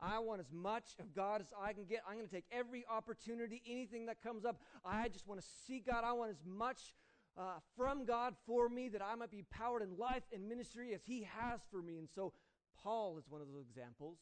I 0.00 0.18
want 0.18 0.40
as 0.40 0.52
much 0.52 0.94
of 1.00 1.14
God 1.14 1.40
as 1.40 1.48
I 1.60 1.72
can 1.72 1.84
get. 1.84 2.02
I'm 2.08 2.16
going 2.16 2.28
to 2.28 2.34
take 2.34 2.46
every 2.52 2.84
opportunity, 2.90 3.62
anything 3.68 4.06
that 4.06 4.22
comes 4.22 4.44
up. 4.44 4.60
I 4.84 5.08
just 5.08 5.26
want 5.26 5.40
to 5.40 5.46
see 5.66 5.82
God. 5.86 6.04
I 6.04 6.12
want 6.12 6.30
as 6.30 6.44
much 6.46 6.94
uh, 7.38 7.58
from 7.76 8.04
God 8.04 8.34
for 8.46 8.68
me 8.68 8.88
that 8.88 9.02
I 9.02 9.14
might 9.14 9.30
be 9.30 9.44
powered 9.50 9.82
in 9.82 9.96
life 9.96 10.22
and 10.32 10.48
ministry 10.48 10.94
as 10.94 11.00
He 11.04 11.26
has 11.38 11.60
for 11.70 11.80
me. 11.80 11.98
And 11.98 12.08
so, 12.14 12.32
Paul 12.82 13.18
is 13.18 13.24
one 13.28 13.40
of 13.40 13.48
those 13.48 13.62
examples. 13.62 14.18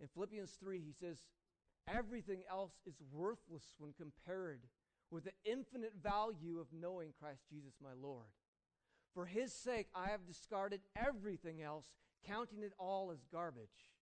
In 0.00 0.08
Philippians 0.08 0.52
3, 0.58 0.80
he 0.80 0.92
says, 0.92 1.18
Everything 1.88 2.42
else 2.50 2.72
is 2.86 2.94
worthless 3.12 3.74
when 3.78 3.92
compared 3.92 4.60
with 5.10 5.24
the 5.24 5.32
infinite 5.44 5.92
value 6.02 6.58
of 6.58 6.66
knowing 6.72 7.10
Christ 7.20 7.42
Jesus 7.50 7.74
my 7.82 7.90
Lord. 8.00 8.28
For 9.14 9.26
his 9.26 9.52
sake, 9.52 9.88
I 9.94 10.08
have 10.08 10.26
discarded 10.26 10.80
everything 10.96 11.60
else 11.60 11.84
counting 12.26 12.62
it 12.62 12.72
all 12.78 13.10
as 13.10 13.24
garbage, 13.30 13.92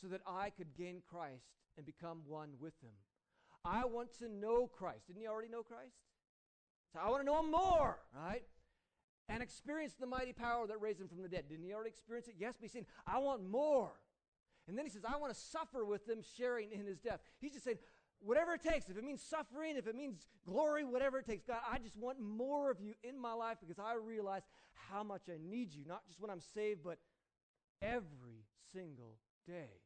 so 0.00 0.06
that 0.08 0.20
I 0.26 0.50
could 0.50 0.74
gain 0.76 1.02
Christ 1.08 1.46
and 1.76 1.86
become 1.86 2.20
one 2.26 2.50
with 2.60 2.74
him. 2.82 2.92
I 3.64 3.84
want 3.86 4.12
to 4.18 4.28
know 4.28 4.66
Christ. 4.66 5.06
Didn't 5.06 5.22
you 5.22 5.28
already 5.28 5.48
know 5.48 5.62
Christ? 5.62 5.96
So 6.92 7.00
I 7.02 7.08
want 7.10 7.22
to 7.22 7.26
know 7.26 7.40
him 7.40 7.50
more, 7.50 7.98
right? 8.14 8.42
And 9.28 9.42
experience 9.42 9.94
the 9.98 10.06
mighty 10.06 10.32
power 10.32 10.66
that 10.66 10.80
raised 10.80 11.00
him 11.00 11.08
from 11.08 11.22
the 11.22 11.28
dead. 11.28 11.44
Didn't 11.48 11.64
he 11.64 11.72
already 11.72 11.90
experience 11.90 12.28
it? 12.28 12.34
Yes, 12.38 12.54
but 12.58 12.64
he's 12.64 12.72
saying, 12.72 12.86
I 13.06 13.18
want 13.18 13.48
more. 13.48 13.92
And 14.68 14.76
then 14.78 14.84
he 14.84 14.90
says, 14.90 15.02
I 15.06 15.16
want 15.16 15.32
to 15.32 15.38
suffer 15.38 15.84
with 15.84 16.06
them, 16.06 16.20
sharing 16.36 16.72
in 16.72 16.86
his 16.86 16.98
death. 16.98 17.20
He's 17.40 17.52
just 17.52 17.64
saying, 17.64 17.78
whatever 18.20 18.54
it 18.54 18.62
takes, 18.62 18.88
if 18.88 18.96
it 18.96 19.04
means 19.04 19.22
suffering, 19.22 19.76
if 19.76 19.86
it 19.86 19.94
means 19.94 20.26
glory, 20.46 20.84
whatever 20.84 21.18
it 21.18 21.26
takes, 21.26 21.44
God, 21.44 21.60
I 21.70 21.78
just 21.78 21.96
want 21.96 22.20
more 22.20 22.70
of 22.70 22.80
you 22.80 22.94
in 23.02 23.18
my 23.18 23.32
life 23.32 23.58
because 23.60 23.78
I 23.78 23.94
realize 23.94 24.42
how 24.90 25.02
much 25.02 25.22
I 25.28 25.38
need 25.42 25.74
you, 25.74 25.84
not 25.86 26.06
just 26.06 26.20
when 26.20 26.30
I'm 26.30 26.40
saved, 26.40 26.80
but 26.82 26.98
every 27.82 28.44
single 28.72 29.16
day. 29.46 29.80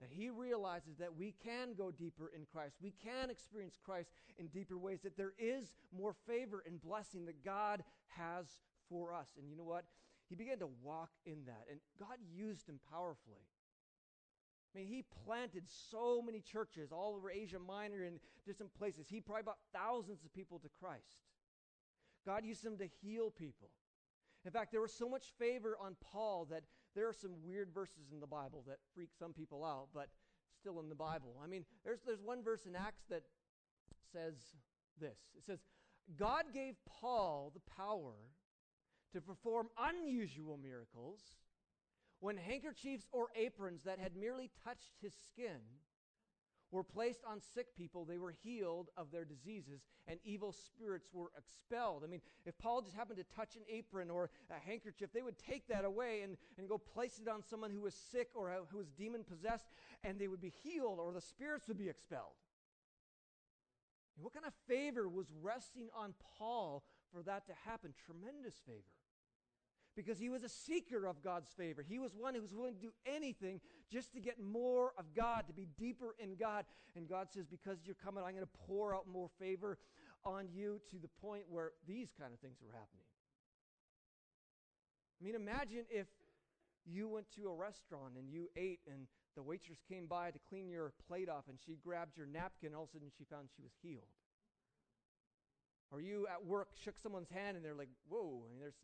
That 0.00 0.10
he 0.10 0.30
realizes 0.30 0.96
that 0.98 1.16
we 1.16 1.34
can 1.44 1.74
go 1.78 1.92
deeper 1.92 2.32
in 2.34 2.44
Christ. 2.52 2.76
We 2.82 2.92
can 3.04 3.30
experience 3.30 3.78
Christ 3.84 4.10
in 4.36 4.48
deeper 4.48 4.76
ways, 4.76 5.00
that 5.02 5.16
there 5.16 5.34
is 5.38 5.72
more 5.96 6.14
favor 6.26 6.64
and 6.66 6.82
blessing 6.82 7.26
that 7.26 7.44
God 7.44 7.84
has 8.08 8.46
for 8.88 9.14
us. 9.14 9.28
And 9.38 9.48
you 9.48 9.56
know 9.56 9.64
what? 9.64 9.84
He 10.28 10.34
began 10.34 10.58
to 10.58 10.68
walk 10.82 11.10
in 11.24 11.44
that, 11.46 11.66
and 11.70 11.78
God 12.00 12.16
used 12.34 12.68
him 12.68 12.80
powerfully. 12.90 13.46
I 14.74 14.78
mean, 14.78 14.88
he 14.88 15.04
planted 15.24 15.64
so 15.90 16.22
many 16.22 16.40
churches 16.40 16.90
all 16.90 17.14
over 17.14 17.30
Asia 17.30 17.58
Minor 17.58 18.04
and 18.04 18.18
different 18.46 18.72
places. 18.74 19.06
He 19.08 19.20
probably 19.20 19.42
brought 19.42 19.58
thousands 19.74 20.24
of 20.24 20.32
people 20.32 20.58
to 20.60 20.68
Christ. 20.80 21.26
God 22.24 22.44
used 22.44 22.64
him 22.64 22.78
to 22.78 22.88
heal 23.02 23.30
people. 23.30 23.68
In 24.44 24.50
fact, 24.50 24.72
there 24.72 24.80
was 24.80 24.92
so 24.92 25.08
much 25.08 25.26
favor 25.38 25.76
on 25.80 25.94
Paul 26.00 26.46
that 26.50 26.62
there 26.94 27.08
are 27.08 27.14
some 27.14 27.32
weird 27.44 27.70
verses 27.72 28.12
in 28.12 28.20
the 28.20 28.26
Bible 28.26 28.64
that 28.68 28.78
freak 28.94 29.10
some 29.18 29.32
people 29.32 29.64
out, 29.64 29.88
but 29.94 30.08
still 30.58 30.80
in 30.80 30.88
the 30.88 30.94
Bible. 30.94 31.40
I 31.42 31.46
mean, 31.46 31.64
there's, 31.84 32.00
there's 32.06 32.22
one 32.22 32.42
verse 32.42 32.66
in 32.66 32.76
Acts 32.76 33.04
that 33.10 33.22
says 34.12 34.34
this 35.00 35.18
it 35.36 35.44
says, 35.44 35.60
God 36.16 36.44
gave 36.52 36.74
Paul 37.00 37.52
the 37.54 37.74
power 37.76 38.14
to 39.12 39.20
perform 39.20 39.68
unusual 39.78 40.58
miracles 40.62 41.20
when 42.20 42.36
handkerchiefs 42.36 43.06
or 43.12 43.28
aprons 43.36 43.82
that 43.84 43.98
had 43.98 44.16
merely 44.16 44.50
touched 44.64 44.92
his 45.00 45.12
skin 45.26 45.60
were 46.72 46.82
placed 46.82 47.20
on 47.28 47.38
sick 47.54 47.76
people, 47.76 48.04
they 48.04 48.18
were 48.18 48.34
healed 48.42 48.88
of 48.96 49.12
their 49.12 49.24
diseases, 49.24 49.82
and 50.08 50.18
evil 50.24 50.52
spirits 50.52 51.10
were 51.12 51.30
expelled. 51.36 52.02
I 52.02 52.06
mean, 52.08 52.22
if 52.46 52.56
Paul 52.58 52.80
just 52.80 52.96
happened 52.96 53.18
to 53.18 53.36
touch 53.36 53.56
an 53.56 53.62
apron 53.68 54.10
or 54.10 54.30
a 54.50 54.58
handkerchief, 54.58 55.10
they 55.12 55.22
would 55.22 55.38
take 55.38 55.68
that 55.68 55.84
away 55.84 56.22
and, 56.22 56.38
and 56.58 56.68
go 56.68 56.78
place 56.78 57.20
it 57.20 57.28
on 57.28 57.42
someone 57.42 57.70
who 57.70 57.82
was 57.82 57.94
sick 57.94 58.30
or 58.34 58.50
uh, 58.50 58.56
who 58.70 58.78
was 58.78 58.88
demon 58.88 59.22
possessed, 59.22 59.66
and 60.02 60.18
they 60.18 60.28
would 60.28 60.40
be 60.40 60.52
healed 60.62 60.98
or 60.98 61.12
the 61.12 61.20
spirits 61.20 61.68
would 61.68 61.78
be 61.78 61.90
expelled. 61.90 62.40
And 64.16 64.24
what 64.24 64.32
kind 64.32 64.46
of 64.46 64.54
favor 64.66 65.08
was 65.08 65.26
resting 65.42 65.88
on 65.94 66.14
Paul 66.38 66.84
for 67.12 67.22
that 67.22 67.46
to 67.46 67.52
happen? 67.66 67.92
Tremendous 68.06 68.54
favor 68.66 69.01
because 69.96 70.18
he 70.18 70.30
was 70.30 70.42
a 70.42 70.48
seeker 70.48 71.06
of 71.06 71.22
God's 71.22 71.50
favor. 71.50 71.82
He 71.86 71.98
was 71.98 72.14
one 72.14 72.34
who 72.34 72.40
was 72.40 72.54
willing 72.54 72.74
to 72.74 72.80
do 72.80 72.92
anything 73.06 73.60
just 73.90 74.12
to 74.14 74.20
get 74.20 74.40
more 74.40 74.92
of 74.98 75.14
God, 75.14 75.44
to 75.48 75.52
be 75.52 75.68
deeper 75.78 76.14
in 76.18 76.36
God. 76.36 76.64
And 76.96 77.08
God 77.08 77.28
says, 77.30 77.46
Because 77.46 77.78
you're 77.84 77.96
coming, 78.02 78.24
I'm 78.24 78.32
going 78.32 78.44
to 78.44 78.58
pour 78.66 78.94
out 78.94 79.06
more 79.06 79.28
favor 79.38 79.78
on 80.24 80.48
you 80.52 80.80
to 80.90 80.98
the 80.98 81.08
point 81.20 81.44
where 81.48 81.72
these 81.86 82.08
kind 82.18 82.32
of 82.32 82.40
things 82.40 82.58
were 82.62 82.72
happening. 82.72 83.04
I 85.20 85.24
mean, 85.24 85.34
imagine 85.34 85.84
if 85.90 86.06
you 86.84 87.08
went 87.08 87.26
to 87.36 87.48
a 87.48 87.54
restaurant 87.54 88.14
and 88.18 88.28
you 88.30 88.48
ate 88.56 88.80
and 88.90 89.06
the 89.36 89.42
waitress 89.42 89.78
came 89.88 90.06
by 90.06 90.30
to 90.30 90.38
clean 90.48 90.68
your 90.68 90.92
plate 91.06 91.28
off 91.28 91.44
and 91.48 91.58
she 91.64 91.76
grabbed 91.76 92.16
your 92.16 92.26
napkin, 92.26 92.74
all 92.74 92.84
of 92.84 92.88
a 92.88 92.92
sudden 92.92 93.08
she 93.16 93.24
found 93.24 93.48
she 93.54 93.62
was 93.62 93.72
healed. 93.82 94.10
Or 95.92 96.00
you 96.00 96.26
at 96.26 96.44
work 96.44 96.68
shook 96.82 96.98
someone's 96.98 97.28
hand 97.28 97.56
and 97.56 97.64
they're 97.64 97.74
like, 97.74 97.90
whoa, 98.08 98.42
I 98.46 98.50
mean, 98.50 98.60
there's, 98.60 98.74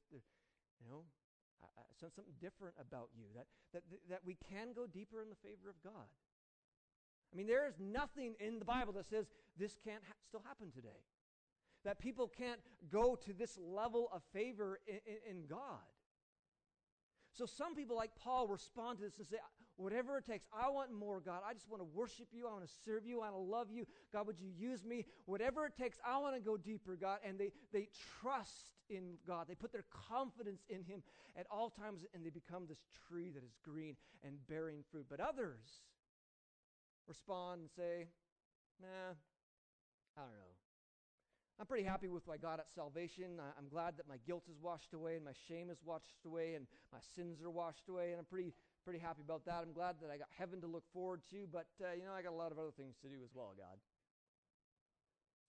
you 0.83 0.91
know, 0.91 1.03
I, 1.63 1.67
I 1.81 1.83
sense 1.99 2.15
something 2.15 2.35
different 2.41 2.75
about 2.81 3.11
you, 3.17 3.25
that, 3.35 3.47
that, 3.73 3.83
that 4.09 4.21
we 4.25 4.37
can 4.49 4.73
go 4.75 4.87
deeper 4.87 5.23
in 5.23 5.29
the 5.29 5.37
favor 5.37 5.69
of 5.69 5.77
God. 5.83 6.09
I 7.33 7.37
mean, 7.37 7.47
there 7.47 7.67
is 7.67 7.75
nothing 7.79 8.35
in 8.41 8.59
the 8.59 8.65
Bible 8.65 8.93
that 8.95 9.07
says 9.07 9.27
this 9.59 9.77
can't 9.85 10.03
ha- 10.07 10.17
still 10.27 10.43
happen 10.47 10.71
today. 10.71 11.03
That 11.85 11.99
people 11.99 12.29
can't 12.29 12.61
go 12.91 13.17
to 13.27 13.33
this 13.33 13.59
level 13.61 14.09
of 14.13 14.23
favor 14.33 14.81
in, 14.87 15.01
in, 15.07 15.37
in 15.37 15.47
God. 15.47 15.85
So 17.39 17.47
some 17.47 17.77
people, 17.77 17.95
like 17.95 18.11
Paul, 18.21 18.49
respond 18.49 18.99
to 18.99 19.05
this 19.05 19.17
and 19.19 19.27
say, 19.29 19.37
whatever 19.77 20.19
it 20.19 20.27
takes, 20.27 20.45
I 20.53 20.69
want 20.71 20.91
more, 20.93 21.21
God. 21.21 21.43
I 21.49 21.55
just 21.55 21.71
want 21.71 21.81
to 21.81 21.89
worship 21.95 22.27
you. 22.33 22.49
I 22.49 22.53
want 22.53 22.67
to 22.67 22.73
serve 22.85 23.07
you. 23.07 23.21
I 23.21 23.31
want 23.31 23.35
to 23.35 23.39
love 23.39 23.69
you. 23.71 23.87
God, 24.13 24.27
would 24.27 24.41
you 24.41 24.51
use 24.59 24.85
me? 24.85 25.05
Whatever 25.27 25.65
it 25.67 25.75
takes, 25.81 25.99
I 26.05 26.19
want 26.19 26.35
to 26.35 26.41
go 26.41 26.57
deeper, 26.57 26.97
God. 27.01 27.21
And 27.25 27.39
they, 27.39 27.53
they 27.73 27.87
trust 28.21 28.75
in 28.91 29.15
God. 29.25 29.47
They 29.49 29.55
put 29.55 29.71
their 29.71 29.85
confidence 30.11 30.63
in 30.69 30.83
Him 30.83 31.05
at 31.39 31.47
all 31.49 31.71
times, 31.71 32.01
and 32.13 32.27
they 32.27 32.31
become 32.31 32.65
this 32.69 32.81
tree 33.09 33.31
that 33.31 33.45
is 33.45 33.57
green 33.65 33.95
and 34.25 34.35
bearing 34.49 34.83
fruit. 34.91 35.07
But 35.09 35.21
others 35.21 35.63
respond 37.07 37.61
and 37.61 37.71
say, 37.71 38.09
nah, 38.83 39.15
I 40.17 40.21
don't 40.23 40.33
know. 40.33 40.58
I'm 41.59 41.67
pretty 41.67 41.83
happy 41.83 42.07
with 42.07 42.23
what 42.23 42.35
I 42.35 42.39
got 42.39 42.63
at 42.63 42.71
salvation. 42.71 43.43
I, 43.43 43.51
am 43.59 43.67
glad 43.67 43.99
that 43.99 44.07
my 44.07 44.23
guilt 44.23 44.47
is 44.47 44.63
washed 44.63 44.95
away 44.95 45.19
and 45.19 45.25
my 45.27 45.35
shame 45.51 45.71
is 45.75 45.83
washed 45.83 46.23
away 46.25 46.55
and 46.55 46.71
my 46.95 47.03
sins 47.19 47.43
are 47.43 47.51
washed 47.51 47.91
away, 47.91 48.15
and 48.15 48.19
I'm 48.23 48.31
pretty 48.31 48.55
pretty 48.87 49.03
happy 49.03 49.27
about 49.27 49.45
that. 49.47 49.67
I'm 49.67 49.75
glad 49.75 49.99
that 50.01 50.07
I 50.07 50.17
got 50.23 50.31
heaven 50.39 50.63
to 50.63 50.71
look 50.71 50.87
forward 50.95 51.21
to, 51.35 51.51
but 51.51 51.67
uh, 51.83 51.99
you 51.99 52.07
know 52.07 52.15
I 52.15 52.23
got 52.23 52.31
a 52.31 52.39
lot 52.39 52.55
of 52.55 52.63
other 52.63 52.71
things 52.71 52.95
to 53.03 53.09
do 53.11 53.19
as 53.27 53.35
well, 53.35 53.59
God. 53.59 53.75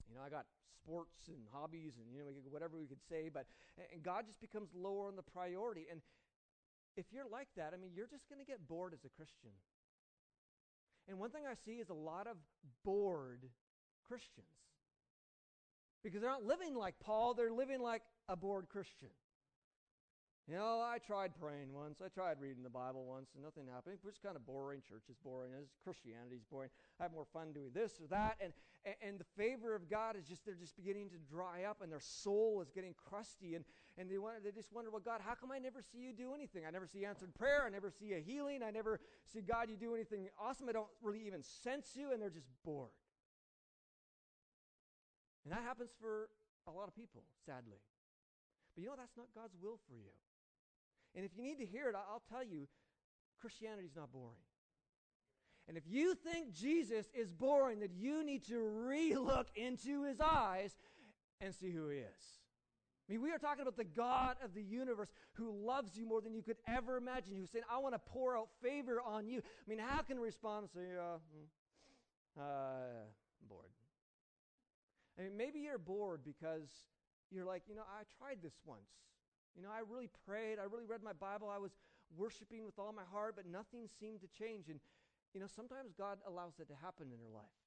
You 0.10 0.18
know 0.18 0.26
I 0.26 0.34
got 0.34 0.50
sports 0.82 1.30
and 1.30 1.46
hobbies 1.54 2.02
and 2.02 2.10
you 2.10 2.26
know 2.26 2.34
whatever 2.50 2.74
we 2.74 2.90
could 2.90 3.06
say, 3.06 3.30
but 3.30 3.46
and 3.78 4.02
God 4.02 4.26
just 4.26 4.42
becomes 4.42 4.74
lower 4.74 5.14
on 5.14 5.16
the 5.16 5.22
priority. 5.30 5.86
And 5.94 6.02
if 6.98 7.06
you're 7.14 7.30
like 7.30 7.54
that, 7.54 7.74
I 7.74 7.78
mean, 7.78 7.94
you're 7.94 8.10
just 8.10 8.26
going 8.34 8.42
to 8.42 8.50
get 8.50 8.66
bored 8.66 8.98
as 8.98 9.06
a 9.06 9.14
Christian. 9.14 9.54
And 11.08 11.22
one 11.22 11.30
thing 11.30 11.46
I 11.46 11.54
see 11.54 11.78
is 11.78 11.90
a 11.90 11.94
lot 11.94 12.26
of 12.26 12.38
bored 12.84 13.46
Christians 14.10 14.58
because 16.04 16.22
they're 16.22 16.30
not 16.30 16.46
living 16.46 16.76
like 16.76 16.96
Paul, 17.00 17.34
they're 17.34 17.52
living 17.52 17.82
like 17.82 18.04
a 18.28 18.36
bored 18.36 18.68
Christian. 18.70 19.10
You 20.50 20.56
know, 20.56 20.82
I 20.82 20.98
tried 20.98 21.38
praying 21.40 21.72
once. 21.72 22.02
I 22.04 22.08
tried 22.08 22.42
reading 22.42 22.64
the 22.64 22.72
Bible 22.72 23.06
once, 23.06 23.30
and 23.36 23.44
nothing 23.44 23.68
happened. 23.72 24.00
It 24.02 24.04
was 24.04 24.18
kind 24.18 24.36
of 24.36 24.48
boring. 24.48 24.82
Church 24.82 25.04
is 25.08 25.16
boring. 25.24 25.52
Christianity 25.84 26.38
is 26.38 26.44
boring. 26.50 26.72
I 27.00 27.04
have 27.04 27.14
more 27.14 27.28
fun 27.32 27.54
doing 27.54 27.70
this 27.72 28.02
or 28.02 28.08
that. 28.08 28.38
And, 28.42 28.52
and, 28.84 28.96
and 29.00 29.20
the 29.20 29.30
favor 29.38 29.76
of 29.76 29.88
God 29.88 30.16
is 30.18 30.26
just, 30.26 30.44
they're 30.48 30.56
just 30.56 30.76
beginning 30.76 31.10
to 31.10 31.18
dry 31.30 31.66
up, 31.70 31.84
and 31.84 31.92
their 31.92 32.02
soul 32.02 32.62
is 32.64 32.72
getting 32.72 32.96
crusty. 32.98 33.54
And, 33.54 33.64
and 34.00 34.10
they, 34.10 34.18
want, 34.18 34.44
they 34.44 34.50
just 34.50 34.74
wonder, 34.74 34.90
well, 34.90 35.04
God, 35.06 35.22
how 35.24 35.36
come 35.36 35.52
I 35.52 35.60
never 35.60 35.84
see 35.84 36.00
you 36.00 36.14
do 36.14 36.34
anything? 36.34 36.64
I 36.68 36.72
never 36.72 36.88
see 36.88 37.06
answered 37.06 37.36
prayer. 37.36 37.62
I 37.68 37.70
never 37.70 37.92
see 37.92 38.14
a 38.14 38.20
healing. 38.20 38.64
I 38.64 38.72
never 38.72 39.00
see, 39.32 39.42
God, 39.42 39.70
you 39.70 39.78
do 39.78 39.94
anything 39.94 40.30
awesome. 40.42 40.68
I 40.68 40.72
don't 40.72 40.90
really 41.04 41.22
even 41.28 41.44
sense 41.44 41.90
you, 41.94 42.12
and 42.12 42.20
they're 42.20 42.32
just 42.32 42.50
bored. 42.66 42.90
And 45.50 45.58
that 45.58 45.64
happens 45.64 45.90
for 46.00 46.30
a 46.68 46.72
lot 46.72 46.88
of 46.88 46.96
people, 46.96 47.24
sadly. 47.44 47.82
But 48.76 48.84
you 48.84 48.88
know, 48.90 48.96
that's 48.96 49.18
not 49.18 49.26
God's 49.34 49.56
will 49.60 49.80
for 49.90 49.96
you. 49.96 50.14
And 51.16 51.26
if 51.26 51.32
you 51.36 51.42
need 51.42 51.58
to 51.58 51.66
hear 51.66 51.90
it, 51.90 51.96
I'll 51.96 52.22
tell 52.30 52.44
you 52.44 52.68
Christianity 53.42 53.88
is 53.88 53.96
not 53.96 54.12
boring. 54.12 54.38
And 55.68 55.76
if 55.76 55.86
you 55.88 56.14
think 56.14 56.54
Jesus 56.54 57.08
is 57.16 57.32
boring, 57.32 57.80
then 57.80 57.90
you 57.96 58.24
need 58.24 58.46
to 58.46 58.60
re-look 58.60 59.48
into 59.56 60.04
his 60.04 60.22
eyes 60.22 60.76
and 61.42 61.52
see 61.56 61.72
who 61.72 61.90
he 61.90 61.98
is. 61.98 62.40
I 63.10 63.14
mean, 63.14 63.22
we 63.24 63.32
are 63.32 63.40
talking 63.40 63.64
about 63.64 63.76
the 63.76 63.86
God 63.86 64.36
of 64.44 64.54
the 64.54 64.62
universe 64.62 65.10
who 65.34 65.52
loves 65.66 65.98
you 65.98 66.06
more 66.06 66.22
than 66.22 66.36
you 66.36 66.44
could 66.44 66.58
ever 66.68 66.98
imagine, 66.98 67.36
who's 67.36 67.50
saying, 67.50 67.66
I 67.72 67.80
want 67.80 67.96
to 67.96 68.00
pour 68.00 68.38
out 68.38 68.50
favor 68.62 69.02
on 69.04 69.28
you. 69.28 69.40
I 69.40 69.68
mean, 69.68 69.80
how 69.80 70.04
can 70.04 70.20
we 70.20 70.28
respond 70.28 70.66
and 70.66 70.70
say, 70.70 70.92
uh, 70.96 71.18
hmm, 71.34 72.40
uh, 72.40 73.06
bored? 73.50 73.79
I 75.20 75.24
mean, 75.24 75.36
maybe 75.36 75.60
you're 75.60 75.78
bored 75.78 76.22
because 76.24 76.70
you're 77.30 77.44
like, 77.44 77.64
you 77.68 77.76
know, 77.76 77.84
I 77.84 78.08
tried 78.18 78.40
this 78.42 78.56
once. 78.64 78.88
You 79.56 79.64
know, 79.64 79.70
I 79.70 79.82
really 79.84 80.08
prayed. 80.26 80.60
I 80.60 80.64
really 80.64 80.86
read 80.88 81.04
my 81.04 81.12
Bible. 81.12 81.52
I 81.52 81.58
was 81.60 81.72
worshiping 82.16 82.64
with 82.64 82.80
all 82.80 82.94
my 82.94 83.04
heart, 83.12 83.36
but 83.36 83.46
nothing 83.46 83.90
seemed 84.00 84.22
to 84.22 84.28
change. 84.32 84.70
And, 84.70 84.80
you 85.34 85.42
know, 85.42 85.48
sometimes 85.48 85.92
God 85.92 86.20
allows 86.26 86.54
that 86.58 86.70
to 86.70 86.76
happen 86.82 87.12
in 87.12 87.20
your 87.20 87.36
life. 87.36 87.60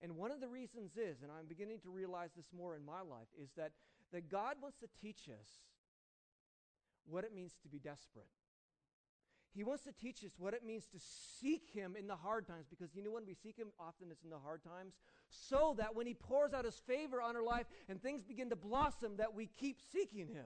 And 0.00 0.16
one 0.16 0.30
of 0.30 0.40
the 0.40 0.48
reasons 0.48 0.96
is, 0.96 1.20
and 1.22 1.30
I'm 1.30 1.46
beginning 1.46 1.80
to 1.80 1.90
realize 1.90 2.30
this 2.36 2.48
more 2.56 2.74
in 2.74 2.84
my 2.84 3.00
life, 3.00 3.28
is 3.36 3.50
that, 3.56 3.72
that 4.12 4.30
God 4.30 4.56
wants 4.60 4.78
to 4.78 4.88
teach 5.00 5.28
us 5.28 5.48
what 7.04 7.24
it 7.24 7.34
means 7.34 7.52
to 7.62 7.68
be 7.68 7.78
desperate. 7.78 8.32
He 9.56 9.64
wants 9.64 9.84
to 9.84 9.92
teach 9.92 10.22
us 10.22 10.32
what 10.38 10.52
it 10.52 10.66
means 10.66 10.84
to 10.92 10.98
seek 11.40 11.70
Him 11.72 11.96
in 11.98 12.06
the 12.06 12.14
hard 12.14 12.46
times 12.46 12.66
because 12.68 12.94
you 12.94 13.02
know 13.02 13.10
when 13.10 13.24
we 13.24 13.32
seek 13.32 13.56
Him, 13.56 13.68
often 13.80 14.08
it's 14.10 14.22
in 14.22 14.28
the 14.28 14.38
hard 14.38 14.62
times, 14.62 14.92
so 15.30 15.74
that 15.78 15.96
when 15.96 16.06
He 16.06 16.12
pours 16.12 16.52
out 16.52 16.66
His 16.66 16.78
favor 16.86 17.22
on 17.22 17.34
our 17.36 17.42
life 17.42 17.64
and 17.88 18.00
things 18.02 18.22
begin 18.22 18.50
to 18.50 18.56
blossom, 18.56 19.16
that 19.16 19.34
we 19.34 19.48
keep 19.58 19.78
seeking 19.90 20.28
Him. 20.28 20.44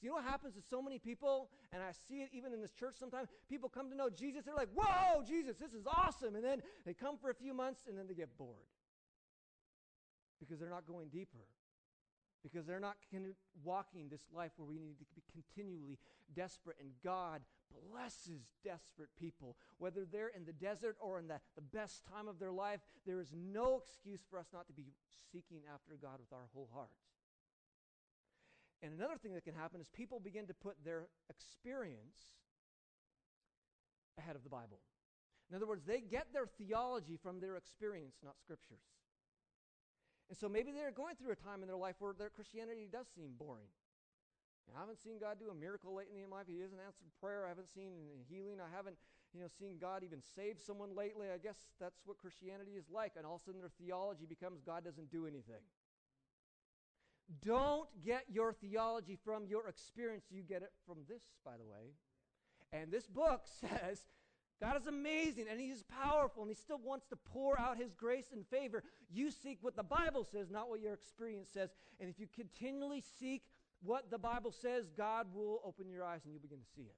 You 0.00 0.08
know 0.08 0.14
what 0.14 0.24
happens 0.24 0.54
to 0.54 0.62
so 0.62 0.80
many 0.80 0.98
people, 0.98 1.50
and 1.70 1.82
I 1.82 1.90
see 2.08 2.22
it 2.22 2.30
even 2.32 2.54
in 2.54 2.62
this 2.62 2.72
church 2.72 2.94
sometimes? 2.98 3.28
People 3.50 3.68
come 3.68 3.90
to 3.90 3.96
know 3.96 4.08
Jesus, 4.08 4.44
they're 4.46 4.54
like, 4.54 4.70
Whoa, 4.74 5.22
Jesus, 5.22 5.56
this 5.56 5.74
is 5.74 5.86
awesome. 5.86 6.34
And 6.34 6.42
then 6.42 6.62
they 6.86 6.94
come 6.94 7.18
for 7.18 7.28
a 7.28 7.34
few 7.34 7.52
months 7.52 7.82
and 7.86 7.98
then 7.98 8.06
they 8.06 8.14
get 8.14 8.38
bored 8.38 8.56
because 10.40 10.58
they're 10.58 10.70
not 10.70 10.86
going 10.86 11.08
deeper. 11.08 11.44
Because 12.42 12.66
they're 12.66 12.80
not 12.80 12.96
walking 13.64 14.08
this 14.08 14.26
life 14.32 14.52
where 14.56 14.66
we 14.66 14.78
need 14.78 14.98
to 14.98 15.04
be 15.14 15.22
continually 15.32 15.98
desperate, 16.34 16.76
and 16.80 16.90
God 17.02 17.42
blesses 17.90 18.42
desperate 18.64 19.10
people. 19.18 19.56
Whether 19.78 20.04
they're 20.04 20.28
in 20.28 20.44
the 20.44 20.52
desert 20.52 20.96
or 21.00 21.18
in 21.18 21.26
the, 21.28 21.40
the 21.56 21.62
best 21.62 22.04
time 22.06 22.28
of 22.28 22.38
their 22.38 22.52
life, 22.52 22.80
there 23.06 23.20
is 23.20 23.34
no 23.34 23.78
excuse 23.78 24.20
for 24.30 24.38
us 24.38 24.46
not 24.52 24.66
to 24.68 24.72
be 24.72 24.86
seeking 25.32 25.62
after 25.72 25.98
God 26.00 26.20
with 26.20 26.32
our 26.32 26.48
whole 26.54 26.70
heart. 26.72 26.90
And 28.82 28.92
another 28.94 29.16
thing 29.16 29.34
that 29.34 29.44
can 29.44 29.54
happen 29.54 29.80
is 29.80 29.88
people 29.88 30.20
begin 30.20 30.46
to 30.46 30.54
put 30.54 30.76
their 30.84 31.08
experience 31.28 32.38
ahead 34.16 34.36
of 34.36 34.44
the 34.44 34.50
Bible. 34.50 34.78
In 35.50 35.56
other 35.56 35.66
words, 35.66 35.84
they 35.84 36.00
get 36.00 36.32
their 36.32 36.46
theology 36.46 37.18
from 37.20 37.40
their 37.40 37.56
experience, 37.56 38.16
not 38.22 38.38
scriptures. 38.38 38.84
And 40.28 40.36
so 40.36 40.48
maybe 40.48 40.72
they're 40.72 40.92
going 40.92 41.16
through 41.16 41.32
a 41.32 41.40
time 41.40 41.62
in 41.62 41.68
their 41.68 41.76
life 41.76 41.96
where 41.98 42.12
their 42.12 42.28
Christianity 42.28 42.88
does 42.90 43.06
seem 43.16 43.32
boring. 43.38 43.68
I 44.76 44.80
haven't 44.80 45.00
seen 45.00 45.18
God 45.18 45.40
do 45.40 45.48
a 45.50 45.54
miracle 45.54 45.94
lately 45.94 46.20
in 46.20 46.28
my 46.28 46.44
life. 46.44 46.46
He 46.46 46.60
hasn't 46.60 46.80
answered 46.84 47.08
prayer. 47.20 47.46
I 47.46 47.48
haven't 47.48 47.72
seen 47.72 47.92
healing. 48.28 48.60
I 48.60 48.68
haven't, 48.68 48.96
you 49.32 49.40
know, 49.40 49.48
seen 49.48 49.78
God 49.80 50.04
even 50.04 50.20
save 50.36 50.60
someone 50.60 50.94
lately. 50.94 51.28
I 51.32 51.38
guess 51.38 51.56
that's 51.80 52.00
what 52.04 52.18
Christianity 52.18 52.72
is 52.72 52.84
like. 52.92 53.12
And 53.16 53.24
all 53.24 53.36
of 53.36 53.40
a 53.40 53.44
sudden 53.44 53.60
their 53.60 53.72
theology 53.80 54.26
becomes 54.28 54.60
God 54.60 54.84
doesn't 54.84 55.10
do 55.10 55.26
anything. 55.26 55.64
Don't 57.44 57.88
get 58.04 58.24
your 58.28 58.52
theology 58.52 59.18
from 59.24 59.46
your 59.46 59.68
experience. 59.68 60.24
You 60.30 60.42
get 60.42 60.62
it 60.62 60.72
from 60.86 60.98
this, 61.08 61.22
by 61.44 61.56
the 61.56 61.64
way. 61.64 61.96
And 62.72 62.90
this 62.90 63.06
book 63.06 63.42
says 63.60 64.04
God 64.60 64.76
is 64.76 64.86
amazing 64.86 65.46
and 65.50 65.60
He 65.60 65.66
is 65.66 65.84
powerful 65.84 66.42
and 66.42 66.50
He 66.50 66.56
still 66.56 66.80
wants 66.82 67.06
to 67.06 67.16
pour 67.16 67.58
out 67.58 67.76
His 67.76 67.94
grace 67.94 68.30
and 68.32 68.46
favor. 68.46 68.82
You 69.10 69.30
seek 69.30 69.58
what 69.60 69.76
the 69.76 69.82
Bible 69.82 70.26
says, 70.30 70.50
not 70.50 70.68
what 70.68 70.80
your 70.80 70.94
experience 70.94 71.48
says. 71.52 71.70
And 72.00 72.10
if 72.10 72.18
you 72.18 72.26
continually 72.34 73.02
seek 73.18 73.42
what 73.82 74.10
the 74.10 74.18
Bible 74.18 74.52
says, 74.52 74.90
God 74.96 75.26
will 75.32 75.60
open 75.64 75.88
your 75.90 76.04
eyes 76.04 76.20
and 76.24 76.32
you'll 76.32 76.42
begin 76.42 76.58
to 76.58 76.70
see 76.74 76.82
it. 76.82 76.96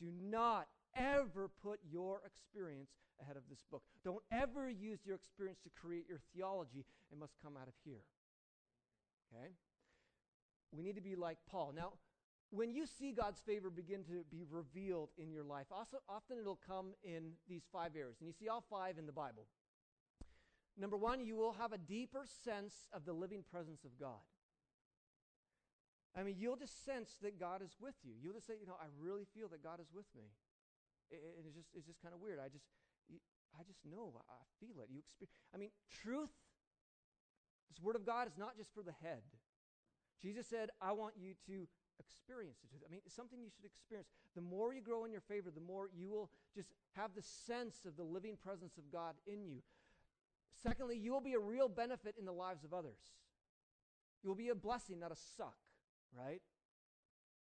Do 0.00 0.10
not 0.22 0.68
ever 0.96 1.50
put 1.62 1.80
your 1.90 2.22
experience 2.24 2.90
ahead 3.20 3.36
of 3.36 3.42
this 3.50 3.64
book. 3.70 3.82
Don't 4.04 4.22
ever 4.32 4.70
use 4.70 5.00
your 5.04 5.16
experience 5.16 5.58
to 5.64 5.70
create 5.70 6.06
your 6.08 6.20
theology. 6.34 6.84
It 7.12 7.18
must 7.18 7.34
come 7.42 7.56
out 7.60 7.68
of 7.68 7.74
here. 7.84 8.02
Okay? 9.32 9.48
We 10.72 10.82
need 10.82 10.96
to 10.96 11.02
be 11.02 11.16
like 11.16 11.38
Paul. 11.50 11.72
Now, 11.74 11.92
when 12.50 12.72
you 12.72 12.86
see 12.86 13.12
God's 13.12 13.40
favor 13.40 13.70
begin 13.70 14.04
to 14.04 14.24
be 14.30 14.44
revealed 14.50 15.10
in 15.18 15.30
your 15.30 15.44
life, 15.44 15.66
also 15.70 15.98
often 16.08 16.38
it'll 16.38 16.60
come 16.66 16.94
in 17.04 17.32
these 17.48 17.62
five 17.72 17.92
areas. 17.96 18.16
And 18.20 18.26
you 18.26 18.32
see 18.32 18.48
all 18.48 18.64
five 18.70 18.98
in 18.98 19.06
the 19.06 19.12
Bible. 19.12 19.46
Number 20.78 20.96
one, 20.96 21.20
you 21.20 21.36
will 21.36 21.52
have 21.52 21.72
a 21.72 21.78
deeper 21.78 22.24
sense 22.44 22.88
of 22.92 23.04
the 23.04 23.12
living 23.12 23.44
presence 23.50 23.84
of 23.84 23.98
God. 23.98 24.22
I 26.16 26.22
mean, 26.22 26.36
you'll 26.38 26.56
just 26.56 26.84
sense 26.84 27.16
that 27.22 27.38
God 27.38 27.62
is 27.62 27.76
with 27.80 27.94
you. 28.02 28.12
You'll 28.22 28.34
just 28.34 28.46
say, 28.46 28.54
you 28.58 28.66
know, 28.66 28.78
I 28.80 28.86
really 28.98 29.26
feel 29.34 29.48
that 29.48 29.62
God 29.62 29.80
is 29.80 29.88
with 29.92 30.06
me. 30.16 30.24
It, 31.10 31.20
it's 31.44 31.54
just, 31.54 31.68
it's 31.74 31.86
just 31.86 32.00
kind 32.00 32.14
of 32.14 32.20
weird. 32.20 32.38
I 32.38 32.48
just, 32.48 32.64
I 33.58 33.62
just 33.62 33.80
know. 33.84 34.12
I 34.28 34.40
feel 34.60 34.80
it. 34.80 34.88
You 34.90 35.00
experience. 35.00 35.34
I 35.54 35.58
mean, 35.58 35.70
truth 36.02 36.30
this 37.68 37.80
word 37.84 37.96
of 37.96 38.06
God 38.06 38.26
is 38.26 38.36
not 38.38 38.56
just 38.56 38.72
for 38.74 38.82
the 38.82 38.94
head. 39.02 39.22
Jesus 40.22 40.46
said, 40.46 40.70
I 40.80 40.92
want 40.92 41.14
you 41.16 41.34
to 41.46 41.68
experience 42.00 42.58
it. 42.62 42.82
I 42.86 42.90
mean, 42.90 43.00
it's 43.04 43.14
something 43.14 43.40
you 43.40 43.50
should 43.54 43.64
experience. 43.64 44.08
The 44.34 44.40
more 44.40 44.72
you 44.72 44.80
grow 44.80 45.04
in 45.04 45.12
your 45.12 45.20
favor, 45.20 45.50
the 45.50 45.60
more 45.60 45.90
you 45.96 46.08
will 46.08 46.30
just 46.54 46.68
have 46.92 47.14
the 47.14 47.22
sense 47.22 47.84
of 47.86 47.96
the 47.96 48.02
living 48.02 48.36
presence 48.36 48.76
of 48.78 48.90
God 48.92 49.14
in 49.26 49.44
you. 49.44 49.62
Secondly, 50.62 50.96
you 50.96 51.12
will 51.12 51.20
be 51.20 51.34
a 51.34 51.38
real 51.38 51.68
benefit 51.68 52.14
in 52.18 52.24
the 52.24 52.32
lives 52.32 52.64
of 52.64 52.74
others. 52.74 52.98
You 54.22 54.28
will 54.28 54.36
be 54.36 54.48
a 54.48 54.54
blessing, 54.54 54.98
not 54.98 55.12
a 55.12 55.16
suck, 55.36 55.56
right? 56.16 56.42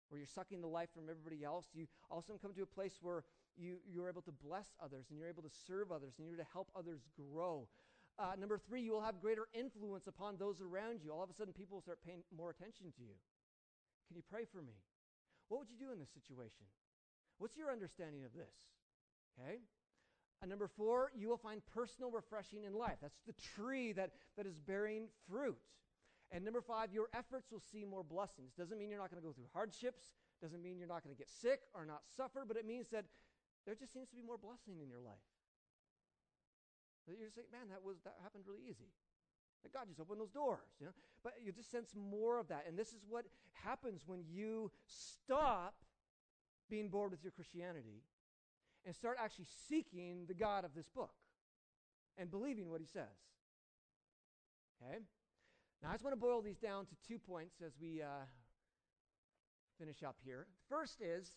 Where 0.08 0.18
you're 0.18 0.26
sucking 0.26 0.60
the 0.60 0.68
life 0.68 0.88
from 0.94 1.08
everybody 1.08 1.44
else. 1.44 1.66
You 1.72 1.86
also 2.10 2.38
come 2.40 2.52
to 2.54 2.62
a 2.62 2.66
place 2.66 2.98
where 3.00 3.24
you, 3.56 3.78
you're 3.90 4.08
able 4.08 4.22
to 4.22 4.32
bless 4.32 4.68
others 4.82 5.06
and 5.10 5.18
you're 5.18 5.28
able 5.28 5.42
to 5.42 5.50
serve 5.66 5.90
others 5.90 6.14
and 6.18 6.26
you're 6.26 6.36
able 6.36 6.44
to 6.44 6.50
help 6.52 6.68
others 6.76 7.00
grow. 7.16 7.68
Uh, 8.18 8.32
number 8.38 8.58
three, 8.58 8.82
you 8.82 8.92
will 8.92 9.00
have 9.00 9.20
greater 9.20 9.46
influence 9.54 10.06
upon 10.06 10.36
those 10.36 10.60
around 10.60 11.00
you. 11.04 11.12
All 11.12 11.22
of 11.22 11.30
a 11.30 11.34
sudden, 11.34 11.52
people 11.52 11.76
will 11.76 11.82
start 11.82 12.00
paying 12.04 12.22
more 12.36 12.50
attention 12.50 12.86
to 12.96 13.02
you. 13.02 13.14
Can 14.08 14.16
you 14.16 14.22
pray 14.28 14.44
for 14.50 14.62
me? 14.62 14.74
What 15.48 15.60
would 15.60 15.70
you 15.70 15.78
do 15.78 15.92
in 15.92 15.98
this 15.98 16.10
situation? 16.10 16.66
What's 17.38 17.56
your 17.56 17.70
understanding 17.70 18.24
of 18.24 18.32
this? 18.32 18.56
Okay? 19.38 19.60
And 20.40 20.48
number 20.50 20.68
four, 20.68 21.10
you 21.16 21.28
will 21.28 21.38
find 21.38 21.62
personal 21.74 22.10
refreshing 22.10 22.64
in 22.64 22.74
life. 22.74 22.98
That's 23.02 23.20
the 23.26 23.34
tree 23.56 23.92
that, 23.92 24.10
that 24.36 24.46
is 24.46 24.58
bearing 24.58 25.08
fruit. 25.28 25.58
And 26.30 26.44
number 26.44 26.60
five, 26.60 26.92
your 26.92 27.08
efforts 27.14 27.50
will 27.50 27.62
see 27.72 27.84
more 27.84 28.04
blessings. 28.04 28.52
Doesn't 28.52 28.78
mean 28.78 28.90
you're 28.90 29.00
not 29.00 29.10
going 29.10 29.20
to 29.20 29.26
go 29.26 29.32
through 29.32 29.48
hardships, 29.52 30.12
doesn't 30.42 30.62
mean 30.62 30.78
you're 30.78 30.88
not 30.88 31.02
going 31.02 31.14
to 31.14 31.18
get 31.18 31.28
sick 31.28 31.62
or 31.74 31.84
not 31.84 32.02
suffer, 32.14 32.44
but 32.46 32.56
it 32.56 32.66
means 32.66 32.88
that 32.92 33.06
there 33.66 33.74
just 33.74 33.92
seems 33.92 34.08
to 34.10 34.16
be 34.16 34.22
more 34.22 34.38
blessing 34.38 34.80
in 34.80 34.88
your 34.88 35.00
life. 35.00 35.24
You're 37.08 37.32
saying, 37.32 37.48
man, 37.48 37.72
that 37.72 37.80
was 37.80 37.96
that 38.04 38.20
happened 38.20 38.44
really 38.44 38.68
easy. 38.68 38.92
Like 39.64 39.72
God 39.72 39.88
just 39.88 40.00
opened 40.00 40.20
those 40.20 40.30
doors, 40.30 40.60
you 40.80 40.86
know. 40.86 40.92
But 41.24 41.34
you 41.44 41.52
just 41.52 41.70
sense 41.70 41.90
more 41.96 42.38
of 42.38 42.48
that. 42.48 42.64
And 42.68 42.78
this 42.78 42.88
is 42.88 43.04
what 43.08 43.24
happens 43.52 44.02
when 44.06 44.22
you 44.30 44.70
stop 44.86 45.74
being 46.70 46.88
bored 46.88 47.10
with 47.10 47.22
your 47.22 47.32
Christianity 47.32 48.02
and 48.86 48.94
start 48.94 49.18
actually 49.20 49.46
seeking 49.68 50.26
the 50.28 50.34
God 50.34 50.64
of 50.64 50.74
this 50.74 50.88
book 50.88 51.10
and 52.16 52.30
believing 52.30 52.70
what 52.70 52.80
he 52.80 52.86
says. 52.86 53.18
Okay? 54.82 54.98
Now, 55.82 55.90
I 55.90 55.92
just 55.92 56.04
want 56.04 56.14
to 56.14 56.20
boil 56.20 56.42
these 56.42 56.58
down 56.58 56.86
to 56.86 56.94
two 57.06 57.18
points 57.18 57.56
as 57.64 57.72
we 57.80 58.02
uh, 58.02 58.06
finish 59.78 60.02
up 60.02 60.16
here. 60.24 60.46
First 60.68 61.00
is 61.00 61.32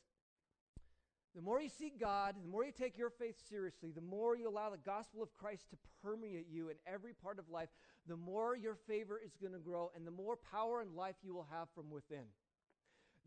The 1.35 1.41
more 1.41 1.61
you 1.61 1.69
seek 1.69 1.99
God, 1.99 2.35
the 2.41 2.49
more 2.49 2.65
you 2.65 2.71
take 2.71 2.97
your 2.97 3.09
faith 3.09 3.35
seriously, 3.49 3.91
the 3.91 4.01
more 4.01 4.35
you 4.35 4.49
allow 4.49 4.69
the 4.69 4.77
gospel 4.77 5.23
of 5.23 5.33
Christ 5.33 5.69
to 5.69 5.77
permeate 6.03 6.47
you 6.51 6.69
in 6.69 6.75
every 6.85 7.13
part 7.13 7.39
of 7.39 7.49
life, 7.49 7.69
the 8.07 8.17
more 8.17 8.55
your 8.55 8.75
favor 8.75 9.19
is 9.23 9.35
going 9.39 9.53
to 9.53 9.59
grow 9.59 9.91
and 9.95 10.05
the 10.05 10.11
more 10.11 10.35
power 10.35 10.81
and 10.81 10.95
life 10.95 11.15
you 11.21 11.33
will 11.33 11.47
have 11.51 11.67
from 11.75 11.89
within. 11.91 12.25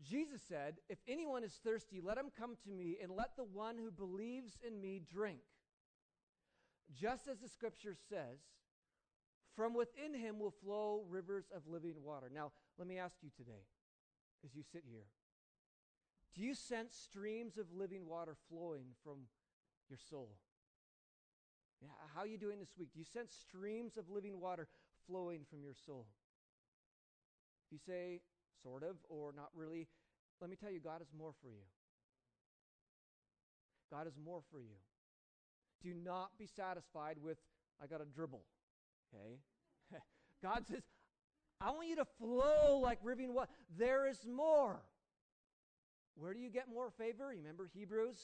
Jesus 0.03 0.41
said, 0.47 0.75
If 0.89 0.97
anyone 1.07 1.43
is 1.43 1.59
thirsty, 1.63 2.01
let 2.03 2.17
him 2.17 2.31
come 2.37 2.57
to 2.65 2.69
me, 2.69 2.97
and 3.01 3.11
let 3.11 3.35
the 3.37 3.45
one 3.45 3.77
who 3.77 3.91
believes 3.91 4.57
in 4.65 4.81
me 4.81 5.01
drink. 5.11 5.39
Just 6.93 7.27
as 7.27 7.39
the 7.39 7.47
scripture 7.47 7.95
says, 8.09 8.39
from 9.55 9.73
within 9.73 10.13
him 10.13 10.37
will 10.37 10.51
flow 10.51 11.03
rivers 11.09 11.45
of 11.55 11.61
living 11.67 11.95
water. 12.03 12.29
Now, 12.33 12.51
let 12.77 12.87
me 12.87 12.97
ask 12.97 13.15
you 13.21 13.29
today, 13.35 13.63
as 14.43 14.53
you 14.53 14.63
sit 14.63 14.83
here, 14.89 15.05
do 16.35 16.41
you 16.41 16.53
sense 16.53 16.93
streams 16.93 17.57
of 17.57 17.65
living 17.73 18.05
water 18.05 18.35
flowing 18.49 18.87
from 19.01 19.19
your 19.89 19.97
soul? 20.09 20.35
How 22.13 22.21
are 22.21 22.27
you 22.27 22.37
doing 22.37 22.59
this 22.59 22.73
week? 22.77 22.89
Do 22.93 22.99
you 22.99 23.05
sense 23.05 23.33
streams 23.47 23.97
of 23.97 24.09
living 24.09 24.39
water 24.39 24.67
flowing 25.07 25.41
from 25.49 25.63
your 25.63 25.73
soul? 25.85 26.05
If 27.67 27.73
you 27.73 27.79
say, 27.85 28.21
sort 28.63 28.83
of, 28.83 28.95
or 29.09 29.33
not 29.35 29.49
really, 29.55 29.87
let 30.41 30.49
me 30.49 30.55
tell 30.55 30.71
you, 30.71 30.79
God 30.79 31.01
is 31.01 31.07
more 31.17 31.33
for 31.41 31.49
you. 31.49 31.63
God 33.91 34.07
is 34.07 34.13
more 34.23 34.41
for 34.51 34.59
you. 34.59 34.75
Do 35.83 35.93
not 35.93 36.31
be 36.37 36.47
satisfied 36.47 37.17
with, 37.21 37.37
I 37.81 37.87
got 37.87 38.01
a 38.01 38.05
dribble. 38.05 38.41
Okay? 39.13 39.39
God 40.43 40.65
says, 40.67 40.81
I 41.61 41.71
want 41.71 41.87
you 41.87 41.95
to 41.97 42.05
flow 42.19 42.79
like 42.79 42.99
living 43.03 43.33
water. 43.33 43.49
There 43.77 44.07
is 44.07 44.25
more. 44.25 44.81
Where 46.15 46.33
do 46.33 46.39
you 46.39 46.49
get 46.49 46.69
more 46.69 46.89
favor? 46.97 47.27
Remember 47.27 47.69
Hebrews? 47.73 48.17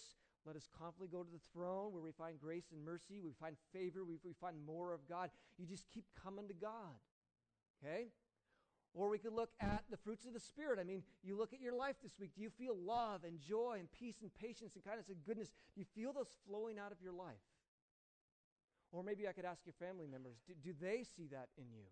Let 0.46 0.56
us 0.56 0.68
confidently 0.78 1.08
go 1.08 1.24
to 1.24 1.32
the 1.32 1.44
throne 1.54 1.94
where 1.94 2.02
we 2.02 2.12
find 2.12 2.40
grace 2.40 2.66
and 2.72 2.84
mercy, 2.84 3.20
we 3.24 3.32
find 3.40 3.56
favor, 3.74 4.04
we, 4.04 4.18
we 4.24 4.34
find 4.34 4.58
more 4.66 4.94
of 4.94 5.08
God. 5.08 5.30
You 5.58 5.68
just 5.68 5.86
keep 5.94 6.06
coming 6.24 6.48
to 6.48 6.54
God. 6.54 6.98
Okay? 7.78 8.08
Or 8.94 9.10
we 9.10 9.20
could 9.20 9.34
look 9.34 9.52
at 9.62 9.84
the 9.90 9.98
fruits 9.98 10.26
of 10.26 10.34
the 10.34 10.40
Spirit. 10.40 10.80
I 10.80 10.84
mean, 10.84 11.04
you 11.24 11.38
look 11.38 11.54
at 11.54 11.62
your 11.62 11.76
life 11.76 11.96
this 12.04 12.20
week. 12.20 12.32
Do 12.36 12.42
you 12.42 12.50
feel 12.50 12.76
love 12.76 13.24
and 13.24 13.40
joy 13.40 13.78
and 13.80 13.88
peace 13.92 14.18
and 14.22 14.34
patience 14.34 14.74
and 14.76 14.84
kindness 14.84 15.08
and 15.08 15.24
goodness? 15.26 15.50
Do 15.74 15.80
you 15.80 15.86
feel 15.96 16.12
those 16.12 16.36
flowing 16.48 16.78
out 16.78 16.92
of 16.92 16.98
your 17.02 17.14
life? 17.14 17.46
Or 18.92 19.04
maybe 19.04 19.28
I 19.28 19.32
could 19.32 19.46
ask 19.46 19.62
your 19.66 19.76
family 19.80 20.08
members 20.08 20.36
do, 20.46 20.54
do 20.62 20.74
they 20.82 21.04
see 21.04 21.28
that 21.32 21.48
in 21.58 21.72
you? 21.72 21.88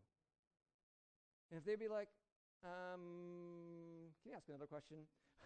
And 1.52 1.58
if 1.58 1.66
they'd 1.66 1.80
be 1.80 1.88
like, 1.88 2.10
um, 2.64 4.12
can 4.22 4.32
you 4.32 4.36
ask 4.36 4.50
another 4.50 4.68
question? 4.68 4.98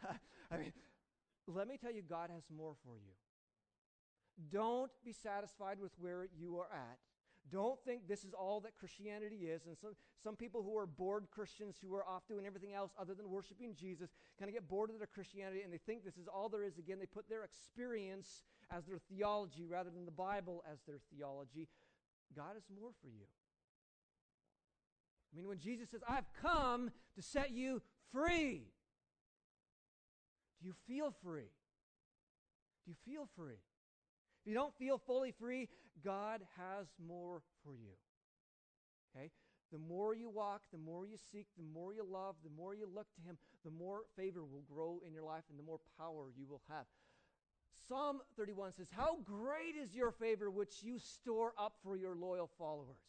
I 0.52 0.58
mean, 0.58 0.74
let 1.47 1.67
me 1.67 1.77
tell 1.77 1.91
you, 1.91 2.01
God 2.01 2.29
has 2.34 2.43
more 2.56 2.73
for 2.84 2.95
you. 2.95 3.13
Don't 4.51 4.91
be 5.06 5.12
satisfied 5.12 5.79
with 5.79 5.91
where 5.99 6.27
you 6.38 6.58
are 6.58 6.69
at. 6.71 6.97
Don't 7.51 7.77
think 7.84 8.08
this 8.08 8.23
is 8.23 8.34
all 8.34 8.62
that 8.62 8.77
Christianity 8.79 9.47
is. 9.47 9.65
And 9.67 9.77
some, 9.77 9.91
some 10.23 10.36
people 10.36 10.63
who 10.63 10.77
are 10.77 10.86
bored 10.86 11.27
Christians 11.29 11.75
who 11.82 11.93
are 11.93 12.06
off 12.06 12.23
doing 12.27 12.45
everything 12.45 12.73
else 12.73 12.91
other 12.99 13.13
than 13.13 13.29
worshiping 13.29 13.75
Jesus 13.77 14.12
kind 14.39 14.47
of 14.49 14.53
get 14.53 14.67
bored 14.67 14.89
of 14.89 14.97
their 14.97 15.08
Christianity 15.08 15.62
and 15.62 15.71
they 15.71 15.77
think 15.77 16.03
this 16.03 16.17
is 16.17 16.27
all 16.27 16.47
there 16.47 16.63
is. 16.63 16.77
Again, 16.77 16.99
they 16.99 17.06
put 17.06 17.27
their 17.29 17.43
experience 17.43 18.43
as 18.71 18.86
their 18.86 18.97
theology 18.97 19.65
rather 19.65 19.89
than 19.89 20.06
the 20.06 20.12
Bible 20.12 20.63
as 20.71 20.79
their 20.88 20.99
theology. 21.13 21.67
God 22.36 22.56
is 22.58 22.63
more 22.73 22.91
for 23.01 23.10
you. 23.10 23.25
I 25.32 25.38
mean, 25.38 25.47
when 25.47 25.60
Jesus 25.60 25.89
says, 25.89 26.01
I've 26.08 26.32
come 26.41 26.91
to 27.15 27.21
set 27.21 27.51
you 27.51 27.82
free, 28.12 28.67
do 30.63 30.69
you 30.69 30.76
feel 30.88 31.13
free? 31.23 31.52
Do 32.86 32.91
you 32.91 32.95
feel 33.06 33.28
free? 33.36 33.60
If 34.41 34.47
you 34.49 34.54
don't 34.54 34.73
feel 34.78 34.97
fully 34.97 35.32
free, 35.32 35.67
God 36.04 36.41
has 36.58 36.88
more 37.06 37.41
for 37.63 37.73
you. 37.73 37.91
Okay? 39.15 39.30
The 39.71 39.78
more 39.78 40.15
you 40.15 40.30
walk, 40.30 40.62
the 40.71 40.78
more 40.78 41.06
you 41.06 41.17
seek, 41.32 41.47
the 41.58 41.63
more 41.73 41.93
you 41.93 42.06
love, 42.10 42.36
the 42.43 42.56
more 42.56 42.73
you 42.73 42.88
look 42.93 43.08
to 43.15 43.21
Him, 43.21 43.38
the 43.65 43.71
more 43.71 44.02
favor 44.15 44.43
will 44.45 44.63
grow 44.73 45.02
in 45.06 45.13
your 45.13 45.23
life 45.23 45.43
and 45.49 45.60
the 45.60 45.63
more 45.63 45.80
power 45.97 46.32
you 46.38 46.45
will 46.47 46.62
have. 46.69 46.86
Psalm 47.88 48.21
31 48.38 48.71
says, 48.73 48.88
How 48.91 49.17
great 49.23 49.76
is 49.82 49.93
your 49.93 50.12
favor 50.12 50.49
which 50.49 50.84
you 50.84 50.97
store 50.99 51.54
up 51.58 51.73
for 51.84 51.97
your 51.97 52.15
loyal 52.15 52.49
followers. 52.58 53.02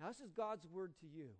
Now, 0.00 0.08
this 0.08 0.20
is 0.20 0.30
God's 0.30 0.66
word 0.66 0.92
to 1.00 1.06
you. 1.06 1.30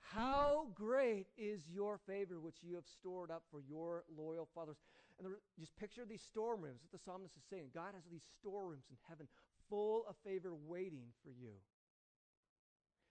How 0.00 0.68
great 0.74 1.26
is 1.36 1.68
your 1.68 1.98
favor 1.98 2.40
which 2.40 2.62
you 2.62 2.74
have 2.74 2.86
stored 2.86 3.30
up 3.30 3.42
for 3.50 3.60
your 3.60 4.04
loyal 4.16 4.48
fathers? 4.54 4.76
And 5.18 5.26
there, 5.26 5.38
just 5.58 5.76
picture 5.76 6.04
these 6.08 6.22
storerooms, 6.22 6.80
that 6.82 6.92
the 6.92 7.02
psalmist 7.04 7.36
is 7.36 7.42
saying. 7.50 7.70
God 7.74 7.92
has 7.94 8.04
these 8.10 8.24
storerooms 8.40 8.84
in 8.90 8.96
heaven 9.08 9.28
full 9.68 10.04
of 10.08 10.16
favor 10.24 10.54
waiting 10.54 11.12
for 11.22 11.30
you. 11.30 11.52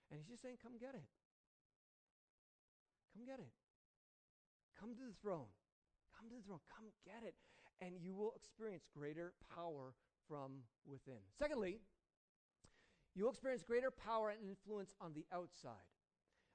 And 0.10 0.19
he's 0.19 0.30
just 0.30 0.41
saying, 0.41 0.58
Come 0.63 0.73
get 0.80 0.95
it. 0.95 1.08
Come 3.13 3.26
get 3.26 3.39
it. 3.39 3.54
Come 4.80 4.95
to 4.95 5.06
the 5.06 5.17
throne. 5.21 5.52
Come 6.17 6.30
to 6.30 6.36
the 6.36 6.45
throne. 6.45 6.63
Come 6.73 6.86
get 7.06 7.28
it. 7.28 7.36
And 7.82 7.93
you 8.00 8.15
will 8.15 8.34
experience 8.36 8.88
greater 8.93 9.34
power 9.54 9.93
from 10.28 10.63
within. 10.86 11.21
Secondly, 11.38 11.80
you 13.15 13.23
will 13.23 13.32
experience 13.32 13.63
greater 13.63 13.91
power 13.91 14.30
and 14.30 14.39
influence 14.47 14.93
on 15.02 15.13
the 15.13 15.26
outside. 15.34 15.89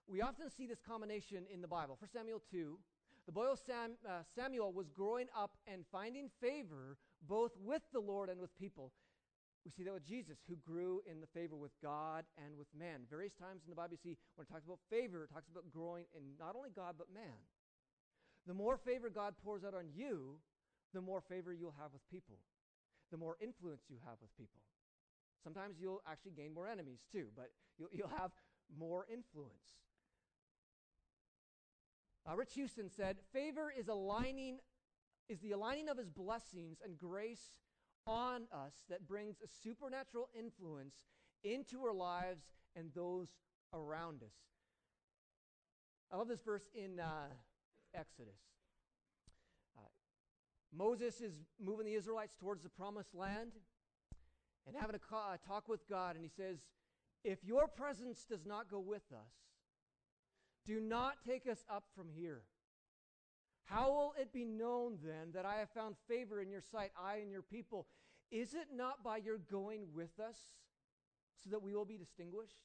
We 0.08 0.20
often 0.20 0.50
see 0.50 0.66
this 0.66 0.80
combination 0.80 1.44
in 1.52 1.62
the 1.62 1.68
Bible. 1.68 1.96
For 1.98 2.06
Samuel 2.06 2.42
2, 2.50 2.78
the 3.26 3.32
boy 3.32 3.54
Sam, 3.54 3.92
uh, 4.06 4.22
Samuel 4.34 4.72
was 4.72 4.88
growing 4.88 5.26
up 5.36 5.52
and 5.66 5.84
finding 5.92 6.28
favor 6.40 6.96
both 7.28 7.52
with 7.62 7.82
the 7.92 8.00
Lord 8.00 8.28
and 8.28 8.40
with 8.40 8.56
people. 8.58 8.92
We 9.64 9.70
see 9.70 9.84
that 9.84 9.94
with 9.94 10.04
Jesus, 10.04 10.38
who 10.48 10.56
grew 10.56 11.02
in 11.06 11.20
the 11.20 11.30
favor 11.30 11.54
with 11.54 11.70
God 11.80 12.24
and 12.36 12.58
with 12.58 12.66
man. 12.76 13.06
Various 13.08 13.32
times 13.34 13.62
in 13.64 13.70
the 13.70 13.76
Bible, 13.76 13.94
you 13.94 14.02
see 14.02 14.18
when 14.34 14.44
it 14.44 14.50
talks 14.50 14.66
about 14.66 14.82
favor, 14.90 15.22
it 15.22 15.32
talks 15.32 15.46
about 15.48 15.70
growing 15.70 16.04
in 16.16 16.34
not 16.38 16.56
only 16.56 16.70
God, 16.74 16.96
but 16.98 17.06
man. 17.14 17.38
The 18.46 18.54
more 18.54 18.76
favor 18.76 19.08
God 19.08 19.34
pours 19.44 19.62
out 19.62 19.74
on 19.74 19.86
you, 19.94 20.34
the 20.92 21.00
more 21.00 21.20
favor 21.20 21.54
you'll 21.54 21.78
have 21.78 21.92
with 21.92 22.02
people, 22.10 22.42
the 23.12 23.16
more 23.16 23.36
influence 23.40 23.82
you 23.88 23.98
have 24.04 24.18
with 24.20 24.34
people. 24.36 24.58
Sometimes 25.44 25.76
you'll 25.78 26.02
actually 26.10 26.32
gain 26.32 26.52
more 26.52 26.66
enemies 26.66 27.06
too, 27.12 27.26
but 27.36 27.50
you'll, 27.78 27.88
you'll 27.92 28.18
have 28.18 28.32
more 28.76 29.06
influence. 29.06 29.78
Uh, 32.28 32.36
Rich 32.36 32.54
Houston 32.54 32.88
said, 32.88 33.16
"Favor 33.32 33.72
is 33.76 33.88
aligning, 33.88 34.58
is 35.28 35.40
the 35.40 35.52
aligning 35.52 35.88
of 35.88 35.98
His 35.98 36.08
blessings 36.08 36.78
and 36.84 36.98
grace 36.98 37.58
on 38.06 38.42
us 38.52 38.74
that 38.88 39.06
brings 39.06 39.36
a 39.40 39.48
supernatural 39.62 40.28
influence 40.38 40.94
into 41.44 41.82
our 41.82 41.92
lives 41.92 42.42
and 42.76 42.90
those 42.94 43.28
around 43.74 44.22
us." 44.22 44.34
I 46.12 46.16
love 46.16 46.28
this 46.28 46.42
verse 46.42 46.68
in 46.74 47.00
uh, 47.00 47.28
Exodus. 47.94 48.38
Uh, 49.76 49.88
Moses 50.76 51.20
is 51.20 51.32
moving 51.58 51.86
the 51.86 51.94
Israelites 51.94 52.36
towards 52.36 52.62
the 52.62 52.68
promised 52.68 53.14
land 53.14 53.52
and 54.66 54.76
having 54.76 54.94
a 54.94 54.98
ca- 54.98 55.36
talk 55.46 55.68
with 55.68 55.88
God, 55.88 56.16
and 56.16 56.24
he 56.24 56.30
says, 56.30 56.58
If 57.24 57.44
your 57.44 57.66
presence 57.66 58.24
does 58.28 58.44
not 58.46 58.70
go 58.70 58.78
with 58.78 59.10
us, 59.12 59.32
do 60.66 60.80
not 60.80 61.14
take 61.26 61.46
us 61.46 61.64
up 61.70 61.84
from 61.96 62.06
here. 62.14 62.42
How 63.64 63.90
will 63.90 64.14
it 64.20 64.32
be 64.32 64.44
known 64.44 64.98
then 65.04 65.32
that 65.34 65.46
I 65.46 65.56
have 65.56 65.70
found 65.70 65.96
favor 66.08 66.40
in 66.40 66.50
your 66.50 66.60
sight, 66.60 66.90
I 67.00 67.16
and 67.16 67.30
your 67.30 67.42
people? 67.42 67.86
Is 68.30 68.54
it 68.54 68.68
not 68.74 69.04
by 69.04 69.18
your 69.18 69.38
going 69.38 69.86
with 69.94 70.18
us 70.20 70.36
so 71.42 71.50
that 71.50 71.62
we 71.62 71.74
will 71.74 71.84
be 71.84 71.96
distinguished? 71.96 72.60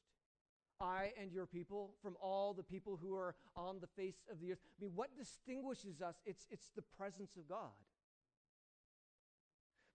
I 0.79 1.11
and 1.19 1.31
your 1.31 1.45
people 1.45 1.95
from 2.01 2.15
all 2.21 2.53
the 2.53 2.63
people 2.63 2.99
who 3.01 3.15
are 3.15 3.35
on 3.55 3.79
the 3.81 3.87
face 3.87 4.23
of 4.31 4.39
the 4.39 4.51
earth. 4.51 4.59
I 4.79 4.83
mean, 4.83 4.91
what 4.95 5.15
distinguishes 5.17 6.01
us? 6.01 6.15
It's, 6.25 6.45
it's 6.51 6.69
the 6.75 6.83
presence 6.97 7.31
of 7.35 7.49
God. 7.49 7.73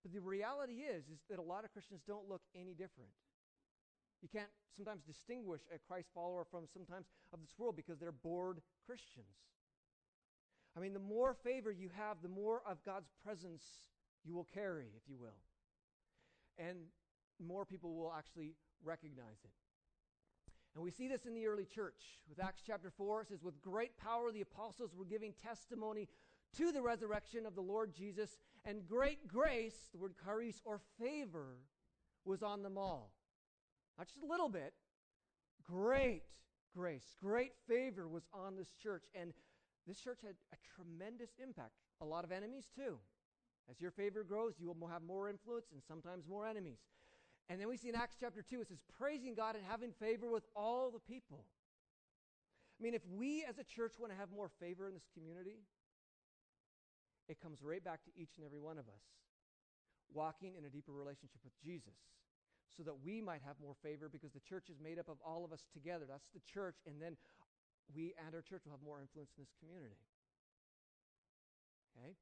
But 0.02 0.12
the 0.12 0.20
reality 0.20 0.82
is, 0.82 1.04
is 1.04 1.20
that 1.30 1.38
a 1.38 1.42
lot 1.42 1.64
of 1.64 1.72
Christians 1.72 2.00
don't 2.06 2.28
look 2.28 2.42
any 2.56 2.72
different. 2.72 3.10
You 4.22 4.28
can't 4.28 4.50
sometimes 4.74 5.02
distinguish 5.02 5.60
a 5.74 5.78
Christ 5.78 6.08
follower 6.14 6.46
from 6.50 6.64
sometimes 6.72 7.06
of 7.32 7.40
this 7.40 7.58
world 7.58 7.76
because 7.76 7.98
they're 7.98 8.12
bored 8.12 8.62
Christians. 8.86 9.26
I 10.76 10.80
mean, 10.80 10.94
the 10.94 11.00
more 11.00 11.34
favor 11.34 11.70
you 11.70 11.90
have, 11.96 12.18
the 12.22 12.28
more 12.28 12.62
of 12.66 12.82
God's 12.84 13.10
presence 13.22 13.62
you 14.24 14.34
will 14.34 14.46
carry, 14.54 14.86
if 14.96 15.02
you 15.08 15.16
will. 15.18 15.40
And 16.56 16.78
more 17.44 17.64
people 17.64 17.94
will 17.94 18.12
actually 18.16 18.54
recognize 18.84 19.40
it. 19.44 19.50
And 20.74 20.82
we 20.82 20.90
see 20.90 21.08
this 21.08 21.26
in 21.26 21.34
the 21.34 21.46
early 21.46 21.66
church. 21.66 22.20
With 22.28 22.42
Acts 22.42 22.62
chapter 22.66 22.90
4, 22.90 23.22
it 23.22 23.28
says, 23.28 23.42
With 23.42 23.60
great 23.60 23.98
power 23.98 24.32
the 24.32 24.40
apostles 24.40 24.94
were 24.96 25.04
giving 25.04 25.34
testimony 25.42 26.08
to 26.56 26.72
the 26.72 26.80
resurrection 26.80 27.44
of 27.44 27.54
the 27.54 27.60
Lord 27.60 27.94
Jesus, 27.94 28.38
and 28.64 28.86
great 28.86 29.26
grace, 29.26 29.88
the 29.92 29.98
word 29.98 30.14
charis 30.24 30.62
or 30.64 30.80
favor, 30.98 31.58
was 32.24 32.42
on 32.42 32.62
them 32.62 32.78
all. 32.78 33.12
Not 34.02 34.08
just 34.08 34.24
a 34.24 34.26
little 34.26 34.48
bit, 34.48 34.74
great 35.62 36.24
grace, 36.74 37.14
great 37.22 37.52
favor 37.68 38.08
was 38.08 38.24
on 38.34 38.56
this 38.56 38.72
church. 38.82 39.04
And 39.14 39.32
this 39.86 40.00
church 40.00 40.18
had 40.26 40.34
a 40.52 40.56
tremendous 40.74 41.30
impact. 41.40 41.70
a 42.00 42.04
lot 42.04 42.24
of 42.24 42.32
enemies 42.32 42.66
too. 42.74 42.98
As 43.70 43.80
your 43.80 43.92
favor 43.92 44.24
grows, 44.24 44.54
you 44.58 44.66
will 44.66 44.88
have 44.88 45.02
more 45.02 45.30
influence 45.30 45.66
and 45.70 45.80
sometimes 45.86 46.26
more 46.26 46.44
enemies. 46.44 46.80
And 47.48 47.60
then 47.60 47.68
we 47.68 47.76
see 47.76 47.90
in 47.90 47.94
Acts 47.94 48.16
chapter 48.18 48.42
2, 48.42 48.62
it 48.62 48.66
says, 48.66 48.82
praising 48.98 49.36
God 49.36 49.54
and 49.54 49.64
having 49.64 49.92
favor 49.92 50.28
with 50.28 50.42
all 50.56 50.90
the 50.90 50.98
people. 50.98 51.44
I 52.80 52.82
mean, 52.82 52.94
if 52.94 53.02
we 53.06 53.44
as 53.48 53.58
a 53.58 53.64
church 53.64 53.92
want 54.00 54.10
to 54.10 54.18
have 54.18 54.32
more 54.34 54.50
favor 54.58 54.88
in 54.88 54.94
this 54.94 55.06
community, 55.14 55.62
it 57.28 57.40
comes 57.40 57.62
right 57.62 57.84
back 57.84 58.02
to 58.02 58.10
each 58.20 58.30
and 58.36 58.44
every 58.44 58.58
one 58.58 58.78
of 58.78 58.88
us 58.88 59.04
walking 60.12 60.54
in 60.58 60.64
a 60.64 60.70
deeper 60.70 60.90
relationship 60.90 61.38
with 61.44 61.54
Jesus 61.62 61.94
so 62.76 62.82
that 62.82 62.94
we 63.04 63.20
might 63.20 63.42
have 63.44 63.56
more 63.60 63.74
favor 63.82 64.08
because 64.08 64.32
the 64.32 64.40
church 64.40 64.68
is 64.70 64.80
made 64.82 64.98
up 64.98 65.08
of 65.08 65.16
all 65.24 65.44
of 65.44 65.52
us 65.52 65.66
together. 65.72 66.04
That's 66.08 66.28
the 66.34 66.40
church, 66.40 66.76
and 66.86 67.00
then 67.00 67.16
we 67.94 68.14
and 68.24 68.34
our 68.34 68.42
church 68.42 68.62
will 68.64 68.72
have 68.72 68.84
more 68.84 69.00
influence 69.00 69.30
in 69.36 69.44
this 69.44 69.52
community. 69.60 70.00
Okay? 71.92 72.14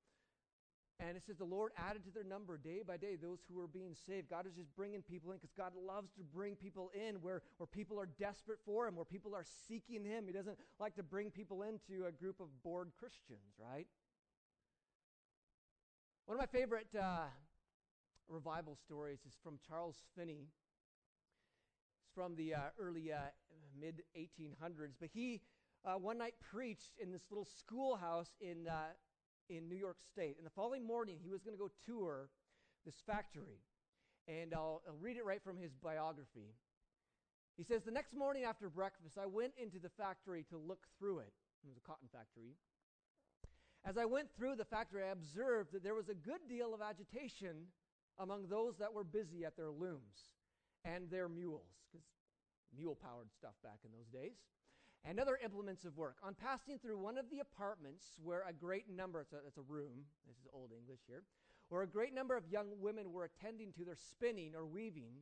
And 1.01 1.17
it 1.17 1.23
says 1.27 1.39
the 1.39 1.45
Lord 1.45 1.73
added 1.79 2.05
to 2.05 2.11
their 2.11 2.25
number 2.25 2.59
day 2.59 2.83
by 2.87 2.99
day 2.99 3.17
those 3.17 3.39
who 3.49 3.57
were 3.57 3.67
being 3.67 3.97
saved. 4.07 4.29
God 4.29 4.47
is 4.47 4.53
just 4.53 4.75
bringing 4.77 5.01
people 5.01 5.31
in 5.33 5.39
because 5.39 5.55
God 5.57 5.73
loves 5.75 6.11
to 6.19 6.23
bring 6.23 6.57
people 6.57 6.91
in 6.95 7.17
where, 7.23 7.43
where 7.57 7.67
people 7.67 7.99
are 7.99 8.09
desperate 8.19 8.59
for 8.67 8.87
Him, 8.87 8.97
where 8.97 9.07
people 9.07 9.35
are 9.35 9.45
seeking 9.67 10.05
Him. 10.05 10.25
He 10.27 10.33
doesn't 10.33 10.59
like 10.79 10.95
to 10.97 11.03
bring 11.03 11.31
people 11.31 11.63
into 11.63 12.07
a 12.07 12.13
group 12.13 12.39
of 12.41 12.49
bored 12.63 12.91
Christians, 12.99 13.57
right? 13.59 13.87
One 16.27 16.37
of 16.37 16.41
my 16.41 16.59
favorite 16.59 16.89
uh, 16.95 17.25
revival 18.31 18.77
stories 18.77 19.19
is 19.27 19.35
from 19.43 19.59
Charles 19.67 19.97
Finney. 20.17 20.47
It's 22.03 22.15
from 22.15 22.37
the 22.37 22.55
uh, 22.55 22.59
early 22.79 23.13
uh, 23.13 23.19
mid 23.79 24.03
1800s, 24.17 24.95
but 24.99 25.11
he 25.13 25.41
uh, 25.85 25.95
one 25.95 26.19
night 26.19 26.35
preached 26.53 26.93
in 26.99 27.11
this 27.11 27.23
little 27.31 27.47
schoolhouse 27.59 28.31
in 28.41 28.69
uh, 28.69 28.93
in 29.51 29.69
New 29.69 29.77
York 29.77 29.97
State. 30.13 30.37
And 30.39 30.47
the 30.47 30.51
following 30.51 30.87
morning, 30.87 31.19
he 31.23 31.29
was 31.29 31.43
going 31.43 31.57
to 31.57 31.59
go 31.59 31.71
tour 31.85 32.31
this 32.87 32.95
factory. 33.07 33.59
And 34.29 34.55
I'll, 34.55 34.83
I'll 34.87 34.97
read 35.01 35.17
it 35.17 35.25
right 35.25 35.43
from 35.43 35.59
his 35.59 35.73
biography. 35.83 36.55
He 37.57 37.65
says, 37.65 37.83
The 37.83 37.91
next 37.91 38.15
morning 38.15 38.45
after 38.45 38.71
breakfast, 38.71 39.19
I 39.21 39.27
went 39.27 39.53
into 39.61 39.79
the 39.79 39.89
factory 39.89 40.45
to 40.51 40.57
look 40.57 40.87
through 40.99 41.19
it. 41.21 41.33
It 41.65 41.69
was 41.69 41.77
a 41.77 41.81
cotton 41.81 42.09
factory. 42.13 42.55
As 43.85 43.99
I 43.99 44.05
went 44.05 44.29
through 44.37 44.57
the 44.57 44.65
factory, 44.65 45.03
I 45.03 45.09
observed 45.09 45.73
that 45.73 45.83
there 45.83 45.95
was 45.95 46.09
a 46.09 46.15
good 46.15 46.41
deal 46.49 46.75
of 46.75 46.81
agitation 46.81 47.67
among 48.21 48.47
those 48.49 48.77
that 48.79 48.93
were 48.93 49.05
busy 49.05 49.45
at 49.45 49.57
their 49.57 49.71
looms 49.71 50.31
and 50.85 51.11
their 51.11 51.29
mules, 51.29 51.67
because 51.91 52.07
mule 52.77 52.95
powered 52.95 53.33
stuff 53.33 53.55
back 53.65 53.81
in 53.85 53.91
those 53.91 54.09
days 54.09 54.37
and 55.05 55.19
other 55.19 55.39
implements 55.43 55.85
of 55.85 55.97
work. 55.97 56.17
On 56.23 56.35
passing 56.35 56.79
through 56.79 56.99
one 56.99 57.17
of 57.17 57.31
the 57.31 57.41
apartments 57.41 58.19
where 58.23 58.45
a 58.47 58.53
great 58.53 58.85
number, 58.89 59.21
it's 59.21 59.33
a, 59.33 59.39
it's 59.47 59.57
a 59.57 59.63
room, 59.63 60.05
this 60.27 60.37
is 60.37 60.47
Old 60.53 60.71
English 60.77 61.01
here, 61.07 61.23
where 61.71 61.83
a 61.83 61.87
great 61.87 62.15
number 62.15 62.37
of 62.37 62.47
young 62.51 62.69
women 62.79 63.13
were 63.13 63.25
attending 63.25 63.73
to 63.73 63.85
their 63.85 63.97
spinning 63.97 64.53
or 64.55 64.67
weaving, 64.67 65.15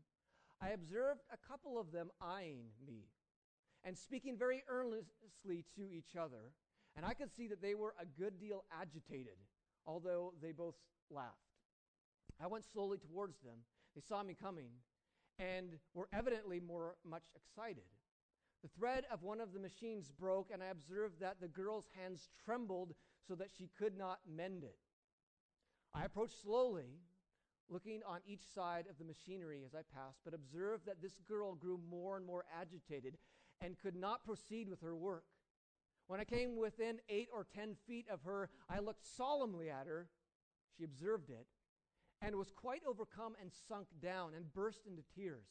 I 0.60 0.70
observed 0.70 1.20
a 1.32 1.48
couple 1.48 1.78
of 1.78 1.92
them 1.92 2.10
eyeing 2.20 2.64
me 2.84 3.04
and 3.84 3.96
speaking 3.96 4.36
very 4.36 4.64
earnestly 4.68 5.64
to 5.76 5.92
each 5.92 6.16
other, 6.18 6.52
and 6.96 7.06
I 7.06 7.14
could 7.14 7.30
see 7.36 7.46
that 7.48 7.62
they 7.62 7.74
were 7.74 7.94
a 8.00 8.20
good 8.20 8.40
deal 8.40 8.64
agitated, 8.72 9.38
although 9.86 10.34
they 10.42 10.50
both 10.50 10.74
laughed. 11.10 11.47
I 12.40 12.46
went 12.46 12.64
slowly 12.64 12.98
towards 12.98 13.38
them. 13.40 13.58
They 13.94 14.00
saw 14.00 14.22
me 14.22 14.34
coming 14.40 14.70
and 15.38 15.78
were 15.94 16.08
evidently 16.12 16.60
more 16.60 16.96
much 17.04 17.24
excited. 17.34 17.84
The 18.62 18.68
thread 18.68 19.04
of 19.12 19.22
one 19.22 19.40
of 19.40 19.52
the 19.52 19.60
machines 19.60 20.10
broke, 20.10 20.50
and 20.52 20.62
I 20.62 20.66
observed 20.66 21.20
that 21.20 21.40
the 21.40 21.48
girl's 21.48 21.86
hands 22.00 22.28
trembled 22.44 22.94
so 23.26 23.34
that 23.36 23.50
she 23.56 23.70
could 23.78 23.96
not 23.96 24.18
mend 24.28 24.64
it. 24.64 24.78
I 25.94 26.04
approached 26.04 26.42
slowly, 26.42 27.00
looking 27.68 28.00
on 28.06 28.20
each 28.26 28.42
side 28.54 28.86
of 28.90 28.98
the 28.98 29.04
machinery 29.04 29.62
as 29.64 29.74
I 29.74 29.82
passed, 29.94 30.20
but 30.24 30.34
observed 30.34 30.86
that 30.86 31.00
this 31.00 31.20
girl 31.28 31.54
grew 31.54 31.78
more 31.90 32.16
and 32.16 32.26
more 32.26 32.44
agitated 32.58 33.16
and 33.60 33.78
could 33.78 33.96
not 33.96 34.24
proceed 34.24 34.68
with 34.68 34.80
her 34.80 34.96
work. 34.96 35.24
When 36.06 36.20
I 36.20 36.24
came 36.24 36.56
within 36.56 37.00
eight 37.08 37.28
or 37.32 37.44
ten 37.44 37.76
feet 37.86 38.06
of 38.10 38.22
her, 38.22 38.48
I 38.68 38.80
looked 38.80 39.06
solemnly 39.06 39.70
at 39.70 39.86
her. 39.86 40.08
She 40.76 40.84
observed 40.84 41.30
it 41.30 41.46
and 42.22 42.34
was 42.36 42.50
quite 42.50 42.82
overcome 42.88 43.34
and 43.40 43.50
sunk 43.68 43.86
down 44.02 44.32
and 44.34 44.52
burst 44.52 44.80
into 44.86 45.02
tears. 45.14 45.46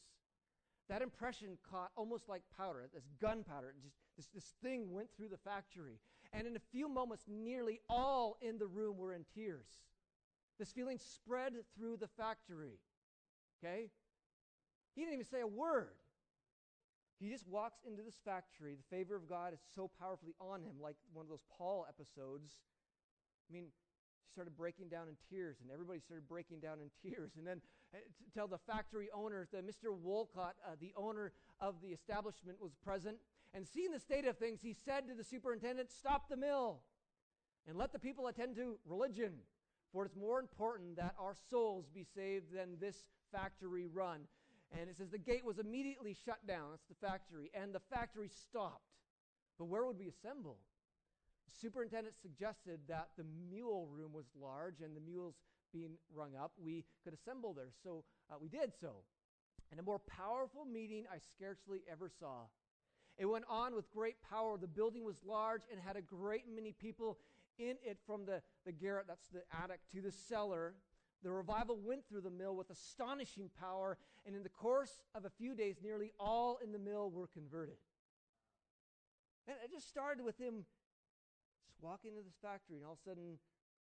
That 0.88 1.02
impression 1.02 1.58
caught 1.70 1.90
almost 1.96 2.28
like 2.28 2.42
powder, 2.56 2.88
this 2.92 3.08
gunpowder. 3.20 3.74
Just 3.82 3.96
this, 4.16 4.28
this 4.34 4.54
thing 4.62 4.92
went 4.92 5.08
through 5.16 5.28
the 5.28 5.36
factory. 5.36 5.98
And 6.32 6.46
in 6.46 6.56
a 6.56 6.70
few 6.72 6.88
moments, 6.88 7.24
nearly 7.28 7.80
all 7.88 8.38
in 8.40 8.58
the 8.58 8.66
room 8.66 8.96
were 8.96 9.12
in 9.12 9.24
tears. 9.34 9.66
This 10.58 10.72
feeling 10.72 10.98
spread 10.98 11.52
through 11.76 11.98
the 11.98 12.08
factory. 12.08 12.78
Okay? 13.62 13.90
He 14.94 15.02
didn't 15.02 15.14
even 15.14 15.26
say 15.26 15.40
a 15.40 15.46
word. 15.46 15.94
He 17.20 17.28
just 17.28 17.46
walks 17.48 17.78
into 17.86 18.02
this 18.02 18.18
factory. 18.24 18.76
The 18.76 18.96
favor 18.96 19.16
of 19.16 19.28
God 19.28 19.52
is 19.52 19.60
so 19.74 19.90
powerfully 20.00 20.34
on 20.40 20.62
him, 20.62 20.76
like 20.80 20.96
one 21.12 21.24
of 21.24 21.28
those 21.28 21.44
Paul 21.56 21.86
episodes. 21.88 22.52
I 23.50 23.52
mean, 23.52 23.66
she 24.28 24.32
started 24.32 24.56
breaking 24.56 24.88
down 24.88 25.08
in 25.08 25.16
tears, 25.30 25.56
and 25.62 25.70
everybody 25.70 26.00
started 26.00 26.28
breaking 26.28 26.60
down 26.60 26.78
in 26.80 26.90
tears. 27.02 27.32
And 27.38 27.46
then 27.46 27.60
uh, 27.94 27.98
tell 28.34 28.46
the 28.46 28.58
factory 28.58 29.08
owners 29.14 29.48
that 29.52 29.66
Mr. 29.66 29.96
Wolcott, 29.96 30.54
uh, 30.66 30.72
the 30.80 30.92
owner 30.96 31.32
of 31.60 31.76
the 31.82 31.88
establishment, 31.88 32.60
was 32.60 32.72
present. 32.84 33.16
And 33.54 33.66
seeing 33.66 33.90
the 33.90 34.00
state 34.00 34.26
of 34.26 34.36
things, 34.36 34.60
he 34.60 34.74
said 34.84 35.08
to 35.08 35.14
the 35.14 35.24
superintendent, 35.24 35.90
Stop 35.90 36.28
the 36.28 36.36
mill 36.36 36.80
and 37.66 37.76
let 37.76 37.92
the 37.92 37.98
people 37.98 38.26
attend 38.26 38.56
to 38.56 38.78
religion. 38.86 39.32
For 39.92 40.04
it's 40.04 40.16
more 40.16 40.38
important 40.38 40.96
that 40.96 41.14
our 41.18 41.34
souls 41.48 41.86
be 41.94 42.04
saved 42.14 42.54
than 42.54 42.76
this 42.78 42.96
factory 43.32 43.86
run. 43.86 44.20
And 44.78 44.90
it 44.90 44.98
says 44.98 45.08
the 45.08 45.18
gate 45.18 45.44
was 45.44 45.58
immediately 45.58 46.14
shut 46.26 46.46
down. 46.46 46.70
That's 46.70 46.84
the 46.88 47.06
factory. 47.06 47.50
And 47.54 47.74
the 47.74 47.80
factory 47.90 48.28
stopped. 48.28 48.84
But 49.58 49.66
where 49.66 49.86
would 49.86 49.98
we 49.98 50.08
assemble? 50.08 50.58
Superintendent 51.60 52.14
suggested 52.20 52.80
that 52.88 53.08
the 53.16 53.24
mule 53.50 53.88
room 53.90 54.12
was 54.12 54.26
large 54.40 54.80
and 54.80 54.96
the 54.96 55.00
mules 55.00 55.34
being 55.72 55.92
rung 56.14 56.32
up, 56.36 56.52
we 56.62 56.84
could 57.04 57.12
assemble 57.12 57.52
there. 57.52 57.70
So 57.82 58.04
uh, 58.30 58.36
we 58.40 58.48
did 58.48 58.72
so. 58.80 59.02
And 59.70 59.78
a 59.78 59.82
more 59.82 59.98
powerful 59.98 60.64
meeting 60.64 61.04
I 61.12 61.18
scarcely 61.18 61.80
ever 61.90 62.10
saw. 62.18 62.46
It 63.18 63.26
went 63.26 63.44
on 63.48 63.74
with 63.74 63.90
great 63.90 64.16
power. 64.30 64.56
The 64.56 64.66
building 64.66 65.04
was 65.04 65.16
large 65.26 65.62
and 65.70 65.80
had 65.80 65.96
a 65.96 66.02
great 66.02 66.44
many 66.52 66.72
people 66.72 67.18
in 67.58 67.76
it 67.84 67.98
from 68.06 68.24
the, 68.24 68.40
the 68.64 68.72
garret, 68.72 69.06
that's 69.08 69.28
the 69.28 69.42
attic, 69.62 69.80
to 69.92 70.00
the 70.00 70.12
cellar. 70.12 70.74
The 71.24 71.30
revival 71.30 71.76
went 71.82 72.08
through 72.08 72.20
the 72.20 72.30
mill 72.30 72.54
with 72.54 72.70
astonishing 72.70 73.50
power, 73.60 73.98
and 74.24 74.36
in 74.36 74.44
the 74.44 74.48
course 74.48 75.00
of 75.14 75.24
a 75.24 75.30
few 75.30 75.54
days, 75.54 75.76
nearly 75.82 76.12
all 76.20 76.60
in 76.62 76.70
the 76.70 76.78
mill 76.78 77.10
were 77.10 77.26
converted. 77.26 77.74
And 79.48 79.56
it 79.64 79.72
just 79.72 79.88
started 79.88 80.24
with 80.24 80.38
him 80.38 80.64
walk 81.80 82.04
into 82.04 82.22
this 82.22 82.38
factory, 82.42 82.76
and 82.76 82.86
all 82.86 82.98
of 82.98 83.02
a 83.02 83.08
sudden, 83.08 83.38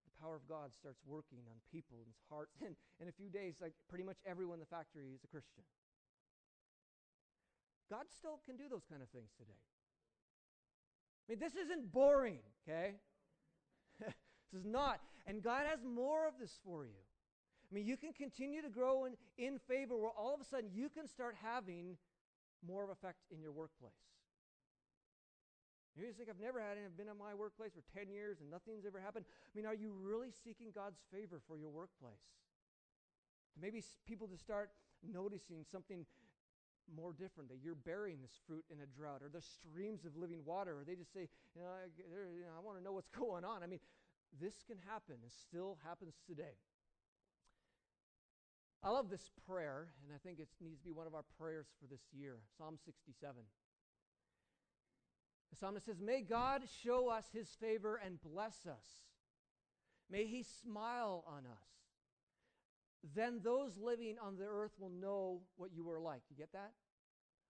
the 0.05 0.13
power 0.19 0.35
of 0.35 0.47
God 0.47 0.73
starts 0.73 0.99
working 1.05 1.43
on 1.47 1.57
people 1.71 2.03
and 2.03 2.13
hearts. 2.29 2.55
And 2.63 2.75
in 3.01 3.07
a 3.07 3.15
few 3.15 3.29
days, 3.29 3.59
like 3.61 3.73
pretty 3.89 4.03
much 4.03 4.17
everyone 4.25 4.59
in 4.61 4.65
the 4.65 4.71
factory 4.71 5.11
is 5.15 5.23
a 5.23 5.27
Christian. 5.27 5.63
God 7.89 8.05
still 8.17 8.39
can 8.45 8.55
do 8.55 8.69
those 8.69 8.85
kind 8.89 9.01
of 9.01 9.09
things 9.09 9.31
today. 9.37 9.59
I 11.27 11.31
mean, 11.31 11.39
this 11.39 11.55
isn't 11.55 11.91
boring, 11.91 12.39
okay? 12.63 12.95
this 13.99 14.59
is 14.59 14.65
not. 14.65 14.99
And 15.27 15.41
God 15.41 15.65
has 15.69 15.79
more 15.83 16.27
of 16.27 16.33
this 16.39 16.59
for 16.65 16.85
you. 16.85 17.03
I 17.71 17.75
mean, 17.75 17.85
you 17.85 17.97
can 17.97 18.13
continue 18.13 18.61
to 18.61 18.69
grow 18.69 19.05
in, 19.05 19.13
in 19.37 19.59
favor 19.67 19.97
where 19.97 20.11
all 20.11 20.33
of 20.33 20.41
a 20.41 20.45
sudden 20.45 20.69
you 20.73 20.89
can 20.89 21.07
start 21.07 21.35
having 21.41 21.97
more 22.65 22.83
of 22.83 22.89
effect 22.89 23.19
in 23.31 23.41
your 23.41 23.51
workplace. 23.51 23.91
You 25.95 26.09
think 26.17 26.29
I've 26.29 26.41
never 26.41 26.59
had 26.59 26.77
it. 26.77 26.89
I've 26.89 26.97
been 26.97 27.07
in 27.07 27.17
my 27.17 27.37
workplace 27.37 27.71
for 27.77 27.85
10 27.93 28.09
years 28.09 28.41
and 28.41 28.49
nothing's 28.49 28.85
ever 28.85 28.97
happened. 28.97 29.25
I 29.29 29.51
mean, 29.53 29.65
are 29.65 29.77
you 29.77 29.93
really 29.93 30.33
seeking 30.33 30.73
God's 30.73 30.97
favor 31.13 31.39
for 31.45 31.57
your 31.57 31.69
workplace? 31.69 32.25
Maybe 33.53 33.83
people 34.07 34.27
to 34.27 34.37
start 34.37 34.71
noticing 35.05 35.61
something 35.69 36.05
more 36.89 37.13
different 37.13 37.49
that 37.49 37.59
you're 37.63 37.79
bearing 37.79 38.17
this 38.21 38.35
fruit 38.45 38.65
in 38.71 38.81
a 38.81 38.87
drought 38.87 39.21
or 39.21 39.29
the 39.29 39.41
streams 39.41 40.03
of 40.05 40.17
living 40.17 40.43
water 40.43 40.79
or 40.79 40.83
they 40.83 40.95
just 40.95 41.13
say 41.13 41.29
you 41.55 41.61
know, 41.61 41.69
I, 41.71 41.87
you 41.95 42.43
know, 42.43 42.57
I 42.57 42.59
want 42.59 42.77
to 42.77 42.83
know 42.83 42.91
what's 42.91 43.09
going 43.15 43.45
on 43.45 43.63
i 43.63 43.67
mean 43.67 43.79
this 44.41 44.63
can 44.67 44.77
happen 44.83 45.15
and 45.21 45.31
still 45.31 45.77
happens 45.87 46.15
today 46.27 46.59
i 48.83 48.89
love 48.89 49.09
this 49.09 49.31
prayer 49.47 49.95
and 50.03 50.11
i 50.13 50.19
think 50.19 50.39
it 50.39 50.49
needs 50.59 50.79
to 50.79 50.85
be 50.85 50.91
one 50.91 51.07
of 51.07 51.15
our 51.15 51.23
prayers 51.39 51.67
for 51.79 51.87
this 51.87 52.03
year 52.11 52.37
psalm 52.57 52.75
67 52.83 53.43
the 55.53 55.59
psalmist 55.59 55.85
says, 55.85 56.01
May 56.01 56.21
God 56.21 56.63
show 56.83 57.09
us 57.09 57.25
his 57.33 57.47
favor 57.61 57.99
and 58.03 58.21
bless 58.21 58.65
us. 58.65 58.85
May 60.09 60.25
he 60.25 60.43
smile 60.43 61.23
on 61.27 61.45
us. 61.45 61.67
Then 63.15 63.39
those 63.43 63.77
living 63.77 64.15
on 64.21 64.37
the 64.37 64.45
earth 64.45 64.71
will 64.79 64.89
know 64.89 65.41
what 65.57 65.71
you 65.73 65.89
are 65.89 65.99
like. 65.99 66.21
You 66.29 66.37
get 66.37 66.53
that? 66.53 66.71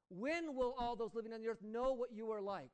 When 0.10 0.56
will 0.56 0.76
all 0.78 0.96
those 0.96 1.16
living 1.16 1.34
on 1.34 1.42
the 1.42 1.48
earth 1.48 1.63
know 1.63 1.94
what 1.94 2.12
you 2.12 2.32
are 2.32 2.42
like? 2.42 2.72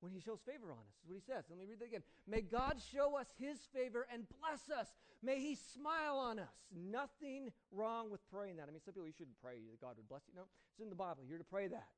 when 0.00 0.12
he 0.12 0.20
shows 0.20 0.38
favor 0.44 0.70
on 0.70 0.78
us. 0.78 0.94
Is 1.02 1.08
what 1.08 1.16
he 1.16 1.24
says. 1.24 1.44
Let 1.48 1.58
me 1.58 1.64
read 1.64 1.80
that 1.80 1.86
again. 1.86 2.02
May 2.28 2.42
God 2.42 2.76
show 2.92 3.16
us 3.16 3.26
his 3.38 3.58
favor 3.74 4.06
and 4.12 4.26
bless 4.40 4.70
us. 4.70 4.88
May 5.22 5.40
he 5.40 5.56
smile 5.56 6.18
on 6.18 6.38
us. 6.38 6.54
Nothing 6.70 7.50
wrong 7.72 8.10
with 8.10 8.20
praying 8.30 8.56
that. 8.56 8.68
I 8.68 8.70
mean, 8.70 8.80
some 8.84 8.94
people 8.94 9.08
you 9.08 9.16
shouldn't 9.16 9.40
pray 9.42 9.54
that 9.70 9.80
God 9.80 9.96
would 9.96 10.08
bless 10.08 10.22
you. 10.28 10.34
No, 10.36 10.42
it's 10.70 10.80
in 10.80 10.90
the 10.90 10.96
Bible. 10.96 11.24
You're 11.26 11.38
to 11.38 11.44
pray 11.44 11.68
that. 11.68 11.88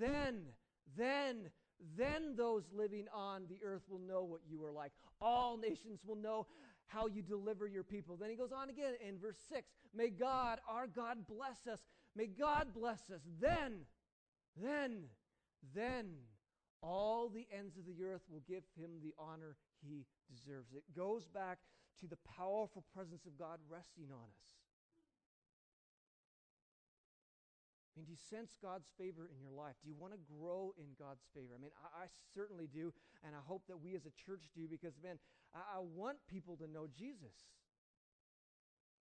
Then, 0.00 0.46
then, 0.96 1.50
then 1.96 2.34
those 2.36 2.64
living 2.72 3.06
on 3.12 3.42
the 3.48 3.58
earth 3.64 3.82
will 3.88 4.00
know 4.00 4.22
what 4.22 4.40
you 4.48 4.64
are 4.64 4.72
like. 4.72 4.92
All 5.20 5.56
nations 5.56 6.00
will 6.06 6.16
know 6.16 6.46
how 6.86 7.06
you 7.06 7.22
deliver 7.22 7.66
your 7.66 7.82
people. 7.82 8.16
Then 8.16 8.30
he 8.30 8.36
goes 8.36 8.52
on 8.52 8.70
again 8.70 8.94
in 9.06 9.18
verse 9.18 9.38
6 9.48 9.68
May 9.94 10.10
God, 10.10 10.58
our 10.68 10.86
God, 10.86 11.26
bless 11.28 11.66
us. 11.70 11.80
May 12.14 12.26
God 12.26 12.68
bless 12.74 13.10
us. 13.10 13.20
Then, 13.40 13.80
then, 14.62 15.04
then 15.74 16.06
all 16.82 17.28
the 17.28 17.46
ends 17.56 17.76
of 17.76 17.84
the 17.86 18.04
earth 18.04 18.22
will 18.30 18.42
give 18.48 18.62
him 18.78 18.90
the 19.02 19.14
honor 19.18 19.56
he 19.86 20.06
deserves. 20.30 20.72
It 20.74 20.84
goes 20.96 21.26
back 21.26 21.58
to 22.00 22.06
the 22.06 22.18
powerful 22.36 22.84
presence 22.94 23.26
of 23.26 23.38
God 23.38 23.58
resting 23.68 24.06
on 24.12 24.28
us. 24.38 24.48
I 27.96 28.00
mean, 28.04 28.06
do 28.06 28.12
you 28.12 28.20
sense 28.28 28.52
God's 28.60 28.84
favor 29.00 29.30
in 29.32 29.40
your 29.40 29.56
life? 29.56 29.72
Do 29.80 29.88
you 29.88 29.96
want 29.96 30.12
to 30.12 30.20
grow 30.28 30.74
in 30.76 30.84
God's 31.00 31.24
favor? 31.32 31.56
I 31.56 31.60
mean, 31.62 31.72
I, 31.80 32.04
I 32.04 32.06
certainly 32.34 32.68
do, 32.68 32.92
and 33.24 33.32
I 33.32 33.40
hope 33.40 33.64
that 33.68 33.80
we 33.80 33.96
as 33.96 34.04
a 34.04 34.12
church 34.12 34.52
do 34.54 34.68
because, 34.68 34.92
man, 35.02 35.16
I, 35.56 35.78
I 35.78 35.80
want 35.80 36.18
people 36.28 36.56
to 36.60 36.68
know 36.68 36.86
Jesus. 36.92 37.32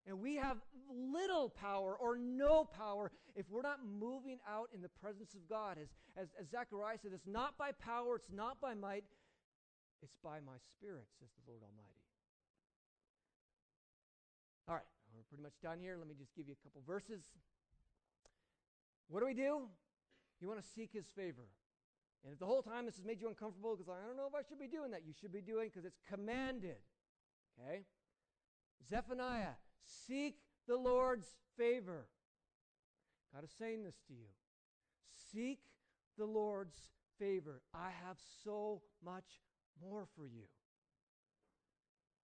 And 0.07 0.21
we 0.21 0.35
have 0.35 0.63
little 0.87 1.49
power 1.49 1.97
or 1.99 2.15
no 2.15 2.63
power 2.63 3.11
if 3.35 3.49
we're 3.49 3.67
not 3.67 3.79
moving 3.83 4.39
out 4.47 4.69
in 4.73 4.81
the 4.81 4.93
presence 5.01 5.33
of 5.35 5.43
God. 5.49 5.77
As, 5.81 5.89
as, 6.15 6.29
as 6.39 6.47
Zechariah 6.47 6.95
said, 7.01 7.11
it's 7.13 7.27
not 7.27 7.57
by 7.57 7.71
power, 7.73 8.15
it's 8.15 8.31
not 8.31 8.61
by 8.61 8.75
might, 8.75 9.03
it's 10.01 10.15
by 10.23 10.39
my 10.39 10.55
spirit, 10.71 11.03
says 11.19 11.27
the 11.35 11.51
Lord 11.51 11.63
Almighty. 11.63 11.99
All 14.69 14.75
right, 14.75 14.87
we're 15.11 15.27
pretty 15.27 15.43
much 15.43 15.59
done 15.61 15.79
here. 15.81 15.97
Let 15.97 16.07
me 16.07 16.15
just 16.17 16.33
give 16.33 16.47
you 16.47 16.53
a 16.53 16.63
couple 16.63 16.81
verses. 16.87 17.25
What 19.07 19.19
do 19.19 19.25
we 19.25 19.33
do? 19.33 19.67
You 20.41 20.47
want 20.47 20.61
to 20.61 20.67
seek 20.75 20.91
his 20.93 21.05
favor. 21.15 21.47
And 22.23 22.33
if 22.33 22.39
the 22.39 22.45
whole 22.45 22.61
time 22.61 22.85
this 22.85 22.95
has 22.95 23.05
made 23.05 23.21
you 23.21 23.27
uncomfortable 23.27 23.75
because 23.75 23.89
I 23.89 24.05
don't 24.05 24.17
know 24.17 24.27
if 24.27 24.33
I 24.33 24.47
should 24.47 24.59
be 24.59 24.67
doing 24.67 24.91
that, 24.91 25.01
you 25.05 25.13
should 25.13 25.31
be 25.31 25.41
doing 25.41 25.69
because 25.69 25.85
it's 25.85 26.01
commanded. 26.09 26.77
Okay? 27.59 27.83
Zephaniah 28.89 29.55
Seek 29.85 30.37
the 30.67 30.75
Lord's 30.75 31.27
favor. 31.57 32.07
God 33.33 33.43
is 33.43 33.51
saying 33.57 33.83
this 33.83 33.95
to 34.07 34.13
you. 34.13 34.27
Seek 35.31 35.59
the 36.17 36.25
Lord's 36.25 36.77
favor. 37.19 37.61
I 37.73 37.89
have 38.05 38.17
so 38.43 38.81
much 39.03 39.41
more 39.81 40.07
for 40.15 40.25
you. 40.25 40.45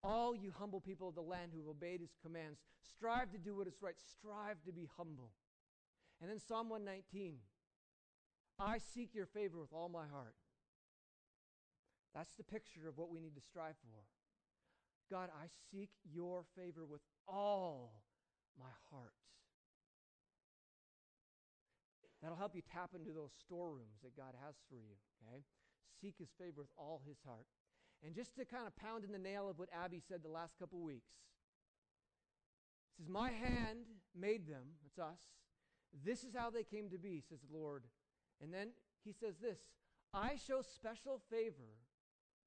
All 0.03 0.35
you 0.35 0.53
humble 0.57 0.79
people 0.79 1.09
of 1.09 1.15
the 1.15 1.21
land 1.21 1.51
who 1.51 1.59
have 1.59 1.67
obeyed 1.67 1.99
his 1.99 2.15
commands, 2.23 2.59
strive 2.95 3.31
to 3.31 3.37
do 3.37 3.57
what 3.57 3.67
is 3.67 3.81
right, 3.81 3.95
strive 4.17 4.63
to 4.65 4.71
be 4.71 4.87
humble. 4.95 5.31
And 6.21 6.29
then 6.29 6.39
Psalm 6.39 6.69
119 6.69 7.37
I 8.59 8.77
seek 8.77 9.15
your 9.15 9.25
favor 9.25 9.57
with 9.57 9.71
all 9.71 9.87
my 9.87 10.05
heart. 10.05 10.35
That's 12.13 12.33
the 12.33 12.43
picture 12.43 12.89
of 12.89 12.97
what 12.97 13.09
we 13.09 13.19
need 13.19 13.35
to 13.35 13.41
strive 13.41 13.75
for. 13.81 14.03
God, 15.09 15.29
I 15.31 15.47
seek 15.71 15.89
your 16.03 16.43
favor 16.57 16.85
with 16.85 17.01
all 17.27 18.03
my 18.59 18.71
heart. 18.91 19.13
That'll 22.21 22.37
help 22.37 22.53
you 22.53 22.61
tap 22.61 22.91
into 22.93 23.13
those 23.13 23.31
storerooms 23.39 24.03
that 24.03 24.17
God 24.17 24.35
has 24.43 24.55
for 24.67 24.75
you, 24.75 24.99
okay? 25.23 25.43
Seek 26.01 26.15
his 26.19 26.29
favor 26.37 26.61
with 26.61 26.71
all 26.77 27.01
his 27.07 27.17
heart. 27.25 27.47
And 28.03 28.13
just 28.13 28.35
to 28.35 28.45
kind 28.45 28.67
of 28.67 28.75
pound 28.75 29.03
in 29.03 29.11
the 29.11 29.19
nail 29.19 29.49
of 29.49 29.57
what 29.57 29.69
Abby 29.71 30.01
said 30.05 30.19
the 30.21 30.29
last 30.29 30.59
couple 30.59 30.81
weeks, 30.81 31.11
says, 32.97 33.07
My 33.07 33.31
hand 33.31 33.87
made 34.15 34.47
them, 34.47 34.75
it's 34.85 34.99
us. 34.99 35.19
This 35.93 36.23
is 36.23 36.35
how 36.35 36.49
they 36.49 36.63
came 36.63 36.89
to 36.89 36.97
be, 36.97 37.21
says 37.27 37.39
the 37.41 37.57
Lord. 37.57 37.83
And 38.41 38.53
then 38.53 38.69
he 39.03 39.11
says 39.11 39.35
this 39.41 39.59
I 40.13 40.35
show 40.35 40.61
special 40.61 41.21
favor 41.29 41.77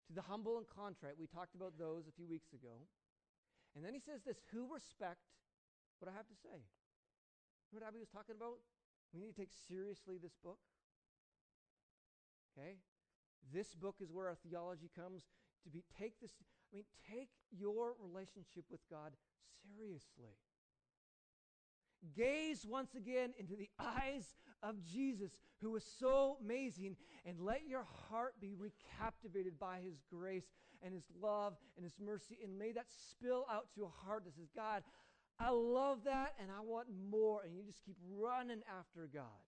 to 0.07 0.13
the 0.13 0.23
humble 0.23 0.59
and 0.59 0.67
contrite. 0.67 1.15
We 1.19 1.27
talked 1.27 1.55
about 1.55 1.79
those 1.79 2.07
a 2.09 2.13
few 2.13 2.27
weeks 2.27 2.53
ago. 2.53 2.87
And 3.75 3.85
then 3.85 3.95
he 3.95 4.01
says 4.01 4.23
this 4.25 4.41
who 4.53 4.73
respect 4.73 5.23
what 5.99 6.11
I 6.11 6.15
have 6.17 6.29
to 6.29 6.39
say. 6.43 6.61
Remember 7.71 7.87
what 7.87 7.89
Abby 7.89 8.01
was 8.01 8.13
talking 8.13 8.37
about? 8.37 8.59
We 9.15 9.21
need 9.21 9.33
to 9.35 9.39
take 9.39 9.53
seriously 9.69 10.17
this 10.21 10.37
book. 10.43 10.59
Okay? 12.53 12.77
This 13.53 13.75
book 13.75 13.97
is 14.01 14.13
where 14.13 14.29
our 14.29 14.37
theology 14.37 14.91
comes 14.95 15.25
to 15.65 15.71
be 15.71 15.85
take 15.99 16.21
this 16.21 16.33
I 16.73 16.77
mean 16.77 16.85
take 17.11 17.29
your 17.51 17.95
relationship 18.01 18.65
with 18.71 18.81
God 18.91 19.13
seriously. 19.63 20.37
Gaze 22.17 22.67
once 22.69 22.95
again 22.95 23.33
into 23.39 23.57
the 23.57 23.69
eyes 23.79 24.35
of 24.63 24.77
Jesus, 24.85 25.31
who 25.61 25.71
was 25.71 25.85
so 25.99 26.37
amazing, 26.43 26.97
and 27.27 27.41
let 27.41 27.67
your 27.67 27.85
heart 28.09 28.35
be 28.41 28.55
recaptivated 28.55 29.59
by 29.59 29.79
his 29.83 30.03
grace 30.11 30.47
and 30.83 30.93
his 30.93 31.05
love 31.21 31.55
and 31.77 31.85
his 31.85 31.95
mercy. 32.05 32.39
And 32.43 32.59
may 32.59 32.73
that 32.73 32.87
spill 33.11 33.47
out 33.51 33.67
to 33.77 33.85
a 33.85 34.07
heart 34.07 34.25
that 34.25 34.35
says, 34.35 34.49
God, 34.55 34.83
I 35.39 35.51
love 35.51 36.05
that 36.05 36.35
and 36.41 36.51
I 36.51 36.61
want 36.61 36.89
more. 37.11 37.43
And 37.45 37.57
you 37.57 37.63
just 37.63 37.85
keep 37.85 37.97
running 38.19 38.63
after 38.79 39.09
God. 39.13 39.43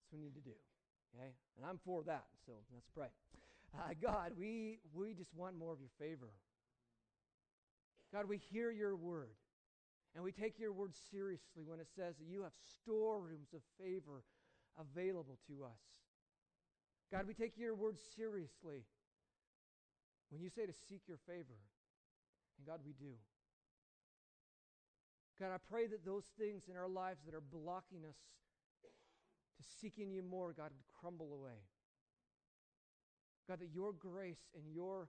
That's 0.00 0.12
what 0.12 0.18
we 0.18 0.24
need 0.24 0.34
to 0.34 0.40
do. 0.40 0.56
Okay? 1.14 1.32
And 1.56 1.66
I'm 1.66 1.78
for 1.84 2.02
that. 2.04 2.24
So 2.46 2.52
let's 2.72 2.88
pray. 2.94 3.08
Uh, 3.76 3.92
God, 4.00 4.32
we, 4.38 4.78
we 4.94 5.14
just 5.14 5.34
want 5.34 5.58
more 5.58 5.72
of 5.72 5.80
your 5.80 5.90
favor. 5.98 6.30
God, 8.12 8.28
we 8.28 8.38
hear 8.38 8.70
your 8.70 8.94
word. 8.96 9.34
And 10.14 10.22
we 10.22 10.30
take 10.30 10.58
your 10.58 10.72
word 10.72 10.92
seriously 11.10 11.64
when 11.66 11.80
it 11.80 11.88
says 11.96 12.14
that 12.18 12.28
you 12.28 12.42
have 12.42 12.52
storerooms 12.82 13.52
of 13.52 13.60
favor 13.80 14.22
available 14.78 15.38
to 15.48 15.64
us. 15.64 15.82
God, 17.10 17.26
we 17.26 17.34
take 17.34 17.58
your 17.58 17.74
word 17.74 17.98
seriously 18.16 18.84
when 20.30 20.40
you 20.40 20.48
say 20.50 20.66
to 20.66 20.72
seek 20.88 21.02
your 21.06 21.18
favor. 21.26 21.58
And 22.58 22.66
God, 22.66 22.80
we 22.84 22.92
do. 22.92 23.14
God, 25.40 25.50
I 25.52 25.58
pray 25.68 25.88
that 25.88 26.04
those 26.04 26.24
things 26.38 26.62
in 26.70 26.76
our 26.76 26.88
lives 26.88 27.20
that 27.26 27.34
are 27.34 27.42
blocking 27.52 28.04
us 28.08 28.16
to 29.58 29.64
seeking 29.80 30.12
you 30.12 30.22
more, 30.22 30.52
God, 30.52 30.70
would 30.70 31.00
crumble 31.00 31.32
away. 31.34 31.58
God, 33.48 33.58
that 33.60 33.74
your 33.74 33.92
grace 33.92 34.50
and 34.54 34.64
your 34.72 35.08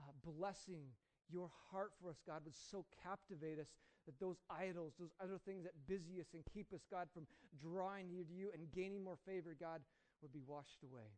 uh, 0.00 0.12
blessing, 0.24 0.82
your 1.28 1.50
heart 1.70 1.92
for 2.00 2.10
us, 2.10 2.22
God, 2.26 2.42
would 2.44 2.54
so 2.54 2.84
captivate 3.02 3.58
us 3.58 3.68
that 4.06 4.18
those 4.20 4.36
idols, 4.50 4.92
those 4.98 5.14
other 5.22 5.38
things 5.44 5.64
that 5.64 5.72
busy 5.86 6.20
us 6.20 6.28
and 6.34 6.42
keep 6.52 6.72
us, 6.72 6.80
God, 6.90 7.08
from 7.12 7.26
drawing 7.60 8.10
near 8.10 8.24
to 8.24 8.32
you 8.32 8.50
and 8.52 8.70
gaining 8.72 9.02
more 9.02 9.18
favor, 9.26 9.56
God, 9.58 9.80
would 10.22 10.32
be 10.32 10.42
washed 10.46 10.82
away. 10.82 11.08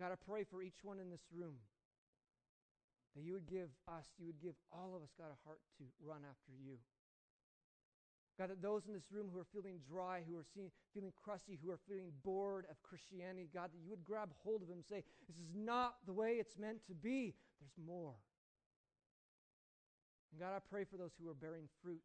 God, 0.00 0.12
I 0.12 0.16
pray 0.16 0.44
for 0.44 0.62
each 0.62 0.80
one 0.82 0.98
in 0.98 1.10
this 1.10 1.24
room 1.32 1.60
that 3.14 3.22
you 3.22 3.32
would 3.34 3.48
give 3.50 3.68
us, 3.88 4.06
you 4.18 4.26
would 4.26 4.40
give 4.40 4.54
all 4.72 4.94
of 4.96 5.02
us, 5.02 5.10
God, 5.18 5.28
a 5.28 5.40
heart 5.44 5.60
to 5.78 5.84
run 6.00 6.22
after 6.24 6.52
you. 6.56 6.78
God, 8.38 8.48
that 8.48 8.62
those 8.62 8.86
in 8.86 8.94
this 8.94 9.12
room 9.12 9.28
who 9.28 9.38
are 9.38 9.52
feeling 9.52 9.80
dry, 9.84 10.22
who 10.24 10.38
are 10.38 10.46
seeing, 10.54 10.70
feeling 10.94 11.12
crusty, 11.12 11.58
who 11.62 11.70
are 11.70 11.80
feeling 11.86 12.08
bored 12.24 12.64
of 12.70 12.80
Christianity, 12.82 13.50
God, 13.52 13.68
that 13.68 13.82
you 13.84 13.90
would 13.90 14.04
grab 14.04 14.30
hold 14.42 14.62
of 14.62 14.68
them 14.68 14.78
and 14.78 14.86
say, 14.86 15.04
This 15.28 15.36
is 15.36 15.52
not 15.52 15.96
the 16.06 16.14
way 16.14 16.40
it's 16.40 16.56
meant 16.56 16.80
to 16.86 16.94
be. 16.94 17.34
There's 17.60 17.76
more. 17.86 18.14
And 20.30 20.40
God, 20.40 20.54
I 20.54 20.60
pray 20.70 20.84
for 20.84 20.96
those 20.96 21.10
who 21.18 21.28
are 21.28 21.34
bearing 21.34 21.66
fruit, 21.82 22.02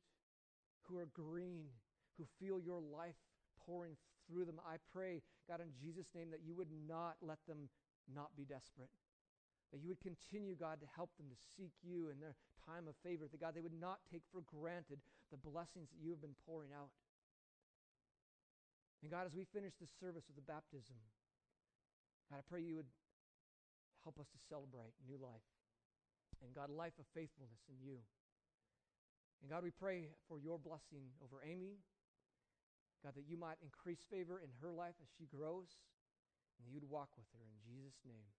who 0.89 0.97
are 0.97 1.09
green, 1.13 1.69
who 2.17 2.25
feel 2.39 2.59
your 2.59 2.81
life 2.81 3.17
pouring 3.65 3.97
through 4.27 4.45
them. 4.45 4.59
I 4.65 4.77
pray, 4.93 5.21
God, 5.47 5.61
in 5.61 5.69
Jesus' 5.77 6.09
name, 6.15 6.31
that 6.31 6.41
you 6.45 6.55
would 6.55 6.71
not 6.87 7.17
let 7.21 7.37
them 7.47 7.69
not 8.09 8.33
be 8.37 8.45
desperate. 8.45 8.89
That 9.73 9.81
you 9.81 9.89
would 9.89 10.01
continue, 10.01 10.55
God, 10.55 10.81
to 10.81 10.89
help 10.95 11.09
them 11.17 11.29
to 11.29 11.37
seek 11.57 11.73
you 11.81 12.09
in 12.09 12.21
their 12.21 12.37
time 12.65 12.87
of 12.87 12.95
favor. 13.05 13.25
That, 13.29 13.41
God, 13.41 13.53
they 13.53 13.65
would 13.65 13.77
not 13.77 14.01
take 14.09 14.21
for 14.31 14.41
granted 14.45 15.01
the 15.29 15.41
blessings 15.41 15.89
that 15.89 16.01
you 16.01 16.09
have 16.09 16.21
been 16.21 16.37
pouring 16.45 16.69
out. 16.73 16.93
And, 19.01 19.11
God, 19.11 19.25
as 19.25 19.35
we 19.37 19.45
finish 19.45 19.73
this 19.77 19.93
service 19.99 20.25
with 20.25 20.37
the 20.37 20.45
baptism, 20.45 20.97
God, 22.29 22.41
I 22.41 22.45
pray 22.49 22.61
you 22.61 22.77
would 22.77 22.89
help 24.01 24.17
us 24.17 24.29
to 24.29 24.39
celebrate 24.49 24.93
new 25.05 25.17
life. 25.17 25.45
And 26.43 26.53
God, 26.53 26.69
a 26.69 26.75
life 26.75 26.97
of 26.99 27.05
faithfulness 27.13 27.63
in 27.69 27.79
you. 27.79 27.99
And 29.41 29.49
God, 29.51 29.63
we 29.63 29.71
pray 29.71 30.09
for 30.27 30.39
your 30.39 30.57
blessing 30.57 31.13
over 31.23 31.43
Amy. 31.43 31.79
God, 33.03 33.13
that 33.15 33.29
you 33.29 33.37
might 33.37 33.61
increase 33.61 34.01
favor 34.09 34.41
in 34.41 34.49
her 34.61 34.73
life 34.73 34.95
as 35.01 35.09
she 35.17 35.29
grows, 35.29 35.77
and 36.57 36.65
you'd 36.71 36.89
walk 36.89 37.13
with 37.17 37.27
her 37.37 37.45
in 37.45 37.57
Jesus' 37.61 38.01
name. 38.05 38.33